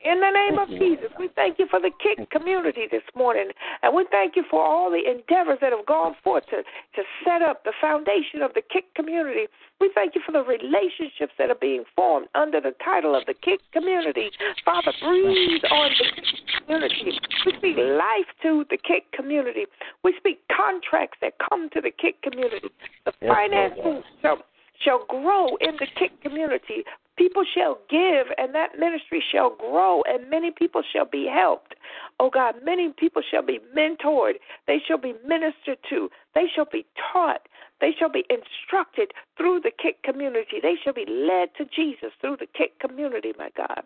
In 0.06 0.20
the 0.22 0.30
name 0.30 0.60
of 0.60 0.70
Jesus, 0.70 1.10
we 1.18 1.30
thank 1.36 1.58
you 1.58 1.66
for 1.68 1.80
the 1.82 1.90
kick 1.90 2.30
community 2.30 2.86
this 2.92 3.02
morning. 3.16 3.50
And 3.82 3.96
we 3.96 4.06
thank 4.12 4.36
you 4.36 4.44
for 4.50 4.64
all 4.64 4.92
the 4.92 5.02
endeavors 5.02 5.58
that 5.62 5.72
have 5.74 5.86
gone 5.88 6.16
forth 6.24 6.46
to, 6.52 6.58
to 6.62 7.02
set 7.26 7.42
up 7.42 7.64
the 7.64 7.74
foundation 7.82 8.44
of 8.44 8.54
the 8.54 8.62
kick 8.62 8.94
community. 8.94 9.48
We 9.82 9.90
thank 9.96 10.14
you 10.14 10.22
for 10.24 10.32
the 10.32 10.44
relationships 10.44 11.34
that 11.40 11.50
are 11.50 11.60
being 11.60 11.86
formed 11.96 12.28
under 12.36 12.62
the 12.62 12.74
title 12.86 13.16
of 13.16 13.26
the 13.26 13.34
kick 13.34 13.60
community. 13.74 14.30
Father, 14.64 14.94
breathe 15.02 15.64
on 15.72 15.90
the 15.98 16.22
KIC 16.22 16.62
community. 16.62 17.20
We 17.46 17.54
speak 17.58 17.78
life 17.78 18.30
to 18.44 18.64
the 18.70 18.78
kick 18.78 19.12
community. 19.12 19.66
We 20.04 20.14
speak 20.18 20.40
contracts 20.56 21.18
that 21.22 21.34
come 21.50 21.70
to 21.74 21.82
the 21.82 21.92
kick 21.92 22.22
community. 22.22 22.70
The 23.06 23.14
finances 23.22 24.04
shall, 24.22 24.38
shall 24.80 25.06
grow 25.08 25.56
in 25.62 25.76
the 25.80 25.88
kick 25.98 26.22
community. 26.22 26.84
People 27.18 27.44
shall 27.56 27.80
give, 27.90 28.28
and 28.38 28.54
that 28.54 28.78
ministry 28.78 29.24
shall 29.32 29.56
grow, 29.56 30.04
and 30.04 30.30
many 30.30 30.52
people 30.52 30.82
shall 30.92 31.06
be 31.06 31.28
helped. 31.34 31.76
Oh 32.20 32.30
God, 32.30 32.56
many 32.64 32.94
people 32.98 33.22
shall 33.30 33.42
be 33.42 33.60
mentored. 33.76 34.34
They 34.68 34.80
shall 34.86 34.98
be 34.98 35.14
ministered 35.26 35.78
to. 35.90 36.10
They 36.34 36.46
shall 36.54 36.68
be 36.72 36.86
taught. 37.14 37.48
They 37.80 37.92
shall 37.98 38.10
be 38.10 38.26
instructed 38.30 39.12
through 39.38 39.62
the 39.62 39.72
kick 39.72 40.04
community. 40.04 40.60
They 40.62 40.76
shall 40.84 40.94
be 40.94 41.06
led 41.08 41.50
to 41.58 41.66
Jesus 41.66 42.12
through 42.20 42.38
the 42.38 42.48
kick 42.48 42.80
community, 42.80 43.34
my 43.38 43.50
God. 43.56 43.84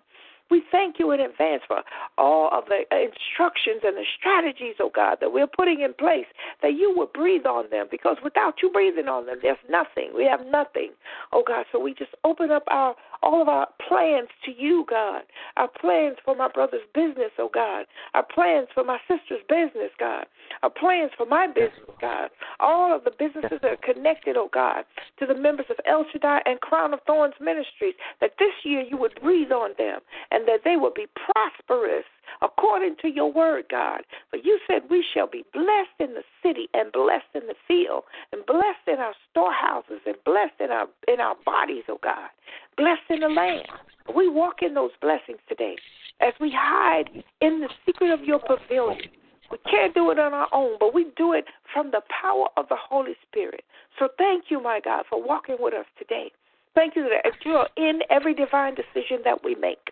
We 0.49 0.63
thank 0.71 0.97
you 0.99 1.11
in 1.11 1.19
advance 1.19 1.61
for 1.67 1.81
all 2.17 2.49
of 2.51 2.65
the 2.65 2.81
instructions 2.91 3.81
and 3.83 3.95
the 3.95 4.05
strategies, 4.19 4.75
oh 4.79 4.91
God, 4.93 5.17
that 5.21 5.31
we're 5.31 5.47
putting 5.47 5.81
in 5.81 5.93
place, 5.93 6.25
that 6.61 6.73
you 6.73 6.93
will 6.95 7.09
breathe 7.13 7.45
on 7.45 7.69
them, 7.69 7.87
because 7.89 8.17
without 8.23 8.55
you 8.61 8.71
breathing 8.71 9.07
on 9.07 9.25
them, 9.25 9.37
there's 9.41 9.57
nothing. 9.69 10.11
We 10.15 10.25
have 10.25 10.45
nothing, 10.47 10.91
oh 11.31 11.43
God. 11.45 11.65
So 11.71 11.79
we 11.79 11.93
just 11.93 12.11
open 12.23 12.51
up 12.51 12.63
our 12.67 12.95
all 13.21 13.41
of 13.41 13.49
our 13.49 13.67
plans 13.85 14.29
to 14.45 14.51
you, 14.51 14.85
God. 14.89 15.23
Our 15.57 15.67
plans 15.67 16.15
for 16.23 16.35
my 16.35 16.47
brother's 16.47 16.87
business, 16.93 17.31
oh 17.37 17.49
God. 17.53 17.85
Our 18.13 18.23
plans 18.23 18.67
for 18.73 18.83
my 18.83 18.97
sister's 19.07 19.43
business, 19.49 19.91
God. 19.99 20.25
Our 20.63 20.69
plans 20.69 21.11
for 21.17 21.25
my 21.25 21.47
business, 21.47 21.89
God. 21.99 22.29
All 22.59 22.95
of 22.95 23.03
the 23.03 23.11
businesses 23.11 23.59
that 23.61 23.71
are 23.71 23.93
connected, 23.93 24.37
oh 24.37 24.49
God, 24.53 24.83
to 25.19 25.25
the 25.25 25.35
members 25.35 25.65
of 25.69 25.75
El 25.85 26.05
Shaddai 26.11 26.41
and 26.45 26.61
Crown 26.61 26.93
of 26.93 27.01
Thorns 27.05 27.33
Ministries, 27.41 27.95
that 28.21 28.31
this 28.39 28.53
year 28.63 28.81
you 28.81 28.97
would 28.97 29.19
breathe 29.21 29.51
on 29.51 29.71
them 29.77 29.99
and 30.31 30.38
that 30.47 30.61
they 30.63 30.75
would 30.75 30.93
be 30.93 31.07
prosperous 31.15 32.05
according 32.41 32.95
to 33.01 33.07
your 33.09 33.31
word, 33.31 33.65
God. 33.69 34.01
For 34.29 34.37
you 34.37 34.59
said 34.67 34.83
we 34.89 35.03
shall 35.13 35.27
be 35.27 35.43
blessed 35.53 35.97
in 35.99 36.13
the 36.13 36.23
city 36.43 36.67
and 36.73 36.91
blessed 36.91 37.33
in 37.33 37.47
the 37.47 37.55
field 37.67 38.03
and 38.31 38.45
blessed 38.45 38.87
in 38.87 38.99
our 38.99 39.13
storehouses 39.31 40.01
and 40.05 40.15
blessed 40.25 40.59
in 40.59 40.71
our 40.71 40.87
in 41.07 41.19
our 41.19 41.35
bodies, 41.45 41.83
oh 41.89 41.99
God. 42.03 42.29
Blessed 42.77 43.09
in 43.09 43.19
the 43.21 43.29
land. 43.29 43.67
We 44.15 44.27
walk 44.27 44.61
in 44.61 44.73
those 44.73 44.91
blessings 45.01 45.39
today 45.47 45.75
as 46.21 46.33
we 46.39 46.51
hide 46.55 47.09
in 47.41 47.61
the 47.61 47.69
secret 47.85 48.11
of 48.11 48.23
your 48.23 48.39
pavilion. 48.39 49.09
We 49.51 49.57
can't 49.69 49.93
do 49.95 50.11
it 50.11 50.19
on 50.19 50.33
our 50.33 50.47
own, 50.53 50.77
but 50.79 50.93
we 50.93 51.07
do 51.17 51.33
it 51.33 51.45
from 51.73 51.91
the 51.91 52.01
power 52.21 52.47
of 52.55 52.67
the 52.69 52.77
Holy 52.77 53.15
Spirit. 53.27 53.63
So 53.97 54.09
thank 54.17 54.45
you, 54.49 54.61
my 54.61 54.79
God, 54.83 55.05
for 55.09 55.21
walking 55.21 55.57
with 55.59 55.73
us 55.73 55.85
today. 55.97 56.31
Thank 56.75 56.95
you 56.95 57.09
that 57.09 57.31
you 57.43 57.53
are 57.53 57.69
in 57.77 58.01
every 58.09 58.33
divine 58.33 58.75
decision 58.75 59.19
that 59.25 59.43
we 59.43 59.55
make, 59.55 59.91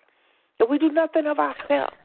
that 0.60 0.70
we 0.70 0.78
do 0.78 0.90
nothing 0.90 1.26
of 1.26 1.40
ourselves, 1.40 1.96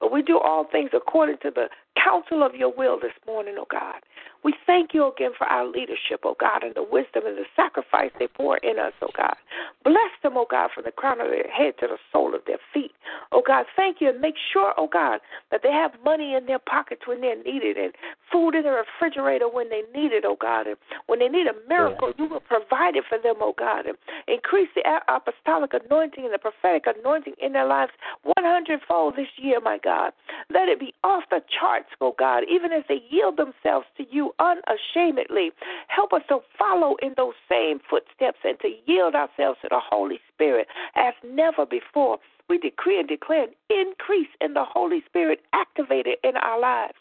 but 0.00 0.12
we 0.12 0.22
do 0.22 0.38
all 0.38 0.66
things 0.70 0.90
according 0.94 1.38
to 1.42 1.50
the 1.50 1.68
counsel 2.02 2.42
of 2.42 2.54
your 2.54 2.72
will 2.74 2.98
this 3.00 3.12
morning, 3.26 3.54
oh 3.58 3.66
God. 3.70 4.00
We 4.44 4.54
thank 4.66 4.94
you 4.94 5.10
again 5.10 5.32
for 5.36 5.46
our 5.46 5.66
leadership, 5.66 6.20
oh 6.24 6.36
God, 6.38 6.62
and 6.62 6.74
the 6.74 6.82
wisdom 6.82 7.26
and 7.26 7.36
the 7.36 7.44
sacrifice 7.56 8.10
they 8.18 8.28
pour 8.28 8.58
in 8.58 8.78
us, 8.78 8.92
oh 9.02 9.10
God. 9.16 9.34
Bless 9.82 10.12
them, 10.22 10.34
oh 10.36 10.46
God, 10.48 10.70
from 10.74 10.84
the 10.84 10.92
crown 10.92 11.20
of 11.20 11.28
their 11.28 11.50
head 11.50 11.74
to 11.80 11.86
the 11.88 11.98
sole 12.12 12.34
of 12.34 12.42
their 12.46 12.58
feet. 12.72 12.92
Oh 13.32 13.42
God, 13.44 13.66
thank 13.74 14.00
you 14.00 14.08
and 14.10 14.20
make 14.20 14.36
sure, 14.52 14.74
oh 14.76 14.88
God, 14.90 15.20
that 15.50 15.60
they 15.62 15.72
have 15.72 15.92
money 16.04 16.34
in 16.34 16.46
their 16.46 16.58
pockets 16.58 17.02
when 17.06 17.20
they're 17.20 17.42
needed 17.42 17.76
and 17.76 17.92
food 18.30 18.54
in 18.54 18.62
the 18.62 18.70
refrigerator 18.70 19.48
when 19.48 19.68
they 19.68 19.82
need 19.94 20.12
it, 20.12 20.24
oh 20.24 20.36
God. 20.40 20.66
And 20.66 20.76
when 21.06 21.18
they 21.18 21.28
need 21.28 21.46
a 21.46 21.68
miracle, 21.68 22.12
you 22.16 22.28
will 22.28 22.40
provide 22.40 22.96
it 22.96 23.04
for 23.08 23.18
them, 23.18 23.36
oh 23.40 23.54
God. 23.58 23.86
And 23.86 23.96
increase 24.28 24.68
the 24.74 24.82
apostolic 25.08 25.72
anointing 25.74 26.24
and 26.24 26.32
the 26.32 26.38
prophetic 26.38 26.84
anointing 26.86 27.34
in 27.42 27.52
their 27.52 27.66
lives 27.66 27.92
100 28.22 28.80
fold 28.86 29.16
this 29.16 29.28
year, 29.36 29.60
my 29.60 29.78
God. 29.82 30.12
Let 30.50 30.68
it 30.68 30.78
be 30.78 30.94
off 31.02 31.24
the 31.30 31.40
charts, 31.58 31.87
oh 32.00 32.14
God, 32.18 32.44
even 32.50 32.72
as 32.72 32.84
they 32.88 33.00
yield 33.10 33.36
themselves 33.36 33.86
to 33.96 34.04
you 34.10 34.32
unashamedly. 34.38 35.50
Help 35.88 36.12
us 36.12 36.22
to 36.28 36.38
follow 36.58 36.96
in 37.02 37.14
those 37.16 37.34
same 37.48 37.80
footsteps 37.88 38.38
and 38.44 38.58
to 38.60 38.68
yield 38.86 39.14
ourselves 39.14 39.58
to 39.62 39.68
the 39.70 39.80
Holy 39.80 40.20
Spirit 40.32 40.66
as 40.96 41.14
never 41.24 41.66
before. 41.66 42.18
We 42.48 42.58
decree 42.58 42.98
and 42.98 43.08
declare 43.08 43.44
an 43.44 43.54
increase 43.68 44.30
in 44.40 44.54
the 44.54 44.64
Holy 44.64 45.02
Spirit 45.06 45.40
activated 45.52 46.16
in 46.24 46.36
our 46.36 46.58
lives. 46.58 46.96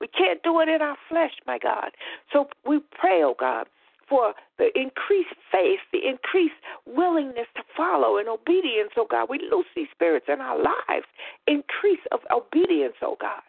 We 0.00 0.08
can't 0.08 0.42
do 0.42 0.60
it 0.60 0.68
in 0.68 0.82
our 0.82 0.96
flesh, 1.08 1.32
my 1.46 1.58
God. 1.58 1.90
So 2.32 2.48
we 2.66 2.80
pray, 2.98 3.22
oh 3.22 3.36
God, 3.38 3.66
for 4.08 4.34
the 4.58 4.68
increased 4.74 5.34
faith, 5.50 5.80
the 5.92 6.06
increased 6.06 6.58
willingness 6.86 7.46
to 7.56 7.62
follow 7.76 8.18
and 8.18 8.28
obedience, 8.28 8.90
oh 8.96 9.06
God. 9.08 9.28
We 9.30 9.38
loose 9.50 9.66
these 9.74 9.88
spirits 9.92 10.26
in 10.28 10.40
our 10.40 10.58
lives. 10.58 11.06
Increase 11.46 12.02
of 12.10 12.20
obedience, 12.30 12.94
oh 13.02 13.16
God, 13.20 13.42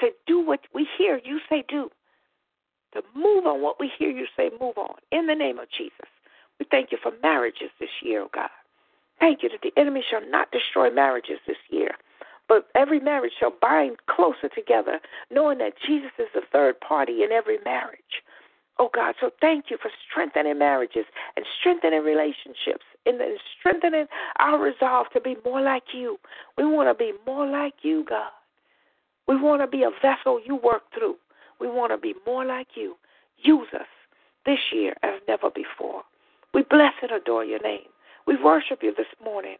to 0.00 0.10
do 0.26 0.40
what 0.40 0.60
we 0.74 0.86
hear 0.98 1.20
you 1.24 1.40
say 1.48 1.64
do 1.68 1.90
to 2.92 3.02
move 3.14 3.46
on 3.46 3.62
what 3.62 3.78
we 3.78 3.90
hear 3.98 4.10
you 4.10 4.26
say, 4.36 4.50
move 4.60 4.76
on. 4.76 4.96
In 5.12 5.26
the 5.26 5.34
name 5.34 5.58
of 5.58 5.68
Jesus. 5.76 6.08
We 6.58 6.66
thank 6.70 6.92
you 6.92 6.98
for 7.02 7.12
marriages 7.22 7.70
this 7.78 7.90
year, 8.02 8.22
oh 8.22 8.30
God. 8.34 8.50
Thank 9.18 9.42
you 9.42 9.48
that 9.50 9.60
the 9.62 9.78
enemy 9.80 10.02
shall 10.08 10.26
not 10.28 10.50
destroy 10.50 10.90
marriages 10.90 11.38
this 11.46 11.56
year, 11.68 11.92
but 12.48 12.68
every 12.74 13.00
marriage 13.00 13.32
shall 13.38 13.52
bind 13.60 13.96
closer 14.08 14.48
together, 14.54 14.98
knowing 15.30 15.58
that 15.58 15.74
Jesus 15.86 16.10
is 16.18 16.28
the 16.34 16.42
third 16.52 16.80
party 16.80 17.22
in 17.22 17.32
every 17.32 17.58
marriage. 17.64 18.22
Oh 18.78 18.90
God, 18.94 19.14
so 19.20 19.30
thank 19.42 19.66
you 19.70 19.76
for 19.80 19.90
strengthening 20.10 20.58
marriages 20.58 21.04
and 21.36 21.44
strengthening 21.60 22.02
relationships 22.02 22.84
and 23.04 23.20
strengthening 23.58 24.06
our 24.38 24.58
resolve 24.58 25.06
to 25.12 25.20
be 25.20 25.36
more 25.44 25.60
like 25.60 25.82
you. 25.92 26.18
We 26.56 26.64
want 26.64 26.88
to 26.88 26.94
be 26.94 27.12
more 27.26 27.46
like 27.46 27.74
you, 27.82 28.04
God. 28.08 28.30
We 29.30 29.36
want 29.36 29.62
to 29.62 29.68
be 29.68 29.84
a 29.84 29.90
vessel 30.02 30.40
you 30.44 30.56
work 30.56 30.82
through. 30.92 31.14
We 31.60 31.68
want 31.68 31.92
to 31.92 31.96
be 31.96 32.14
more 32.26 32.44
like 32.44 32.66
you. 32.74 32.96
Use 33.38 33.68
us 33.72 33.86
this 34.44 34.58
year 34.72 34.94
as 35.04 35.20
never 35.28 35.50
before. 35.50 36.02
We 36.52 36.64
bless 36.68 36.94
and 37.00 37.12
adore 37.12 37.44
your 37.44 37.62
name. 37.62 37.86
We 38.26 38.34
worship 38.42 38.80
you 38.82 38.92
this 38.92 39.06
morning. 39.24 39.54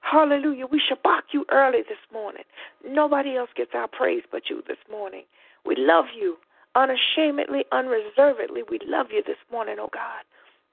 Hallelujah. 0.00 0.66
We 0.70 0.80
shabach 0.80 1.32
you 1.32 1.44
early 1.50 1.80
this 1.88 1.98
morning. 2.12 2.44
Nobody 2.88 3.34
else 3.34 3.50
gets 3.56 3.72
our 3.74 3.88
praise 3.88 4.22
but 4.30 4.48
you 4.48 4.62
this 4.68 4.78
morning. 4.88 5.24
We 5.64 5.74
love 5.76 6.04
you 6.16 6.36
unashamedly, 6.76 7.64
unreservedly. 7.72 8.62
We 8.70 8.78
love 8.86 9.06
you 9.10 9.24
this 9.26 9.42
morning, 9.50 9.78
oh 9.80 9.90
God. 9.92 10.22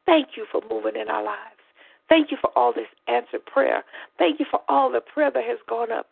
Thank 0.06 0.38
you 0.38 0.46
for 0.52 0.62
moving 0.70 0.96
in 0.96 1.10
our 1.10 1.24
lives. 1.24 1.64
Thank 2.08 2.30
you 2.30 2.38
for 2.40 2.52
all 2.56 2.72
this 2.72 2.86
answered 3.08 3.48
prayer. 3.48 3.84
Thank 4.20 4.40
you 4.40 4.46
for 4.52 4.62
all 4.70 4.92
the 4.92 5.02
prayer 5.02 5.32
that 5.32 5.44
has 5.44 5.58
gone 5.68 5.92
up. 5.92 6.10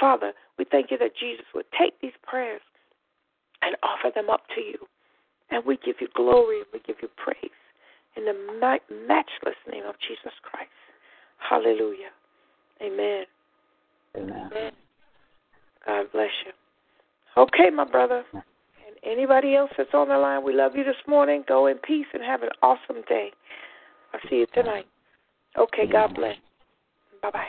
Father, 0.00 0.32
we 0.58 0.64
thank 0.64 0.90
you 0.90 0.98
that 0.98 1.12
Jesus 1.14 1.44
would 1.54 1.66
take 1.78 2.00
these 2.00 2.16
prayers 2.22 2.62
and 3.62 3.76
offer 3.82 4.10
them 4.14 4.30
up 4.30 4.40
to 4.54 4.62
you. 4.62 4.78
And 5.50 5.64
we 5.66 5.78
give 5.84 5.96
you 6.00 6.08
glory 6.14 6.58
and 6.58 6.66
we 6.72 6.80
give 6.86 6.96
you 7.02 7.08
praise 7.16 7.50
in 8.16 8.24
the 8.24 8.34
matchless 9.06 9.56
name 9.70 9.84
of 9.86 9.94
Jesus 10.00 10.32
Christ. 10.42 10.70
Hallelujah. 11.38 12.10
Amen. 12.82 13.24
Amen. 14.16 14.50
Amen. 14.50 14.72
God 15.86 16.06
bless 16.12 16.30
you. 16.46 16.52
Okay, 17.36 17.70
my 17.74 17.84
brother. 17.84 18.24
And 18.32 18.96
anybody 19.04 19.54
else 19.54 19.70
that's 19.76 19.94
on 19.94 20.08
the 20.08 20.18
line, 20.18 20.44
we 20.44 20.54
love 20.54 20.72
you 20.74 20.84
this 20.84 20.94
morning. 21.06 21.44
Go 21.46 21.66
in 21.66 21.78
peace 21.78 22.06
and 22.12 22.22
have 22.22 22.42
an 22.42 22.50
awesome 22.62 23.02
day. 23.08 23.30
I'll 24.12 24.20
see 24.28 24.36
you 24.36 24.46
tonight. 24.54 24.86
Okay, 25.58 25.86
God 25.90 26.14
bless. 26.14 26.36
Bye 27.22 27.30
bye. 27.30 27.48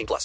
18 0.01 0.05
plus. 0.07 0.19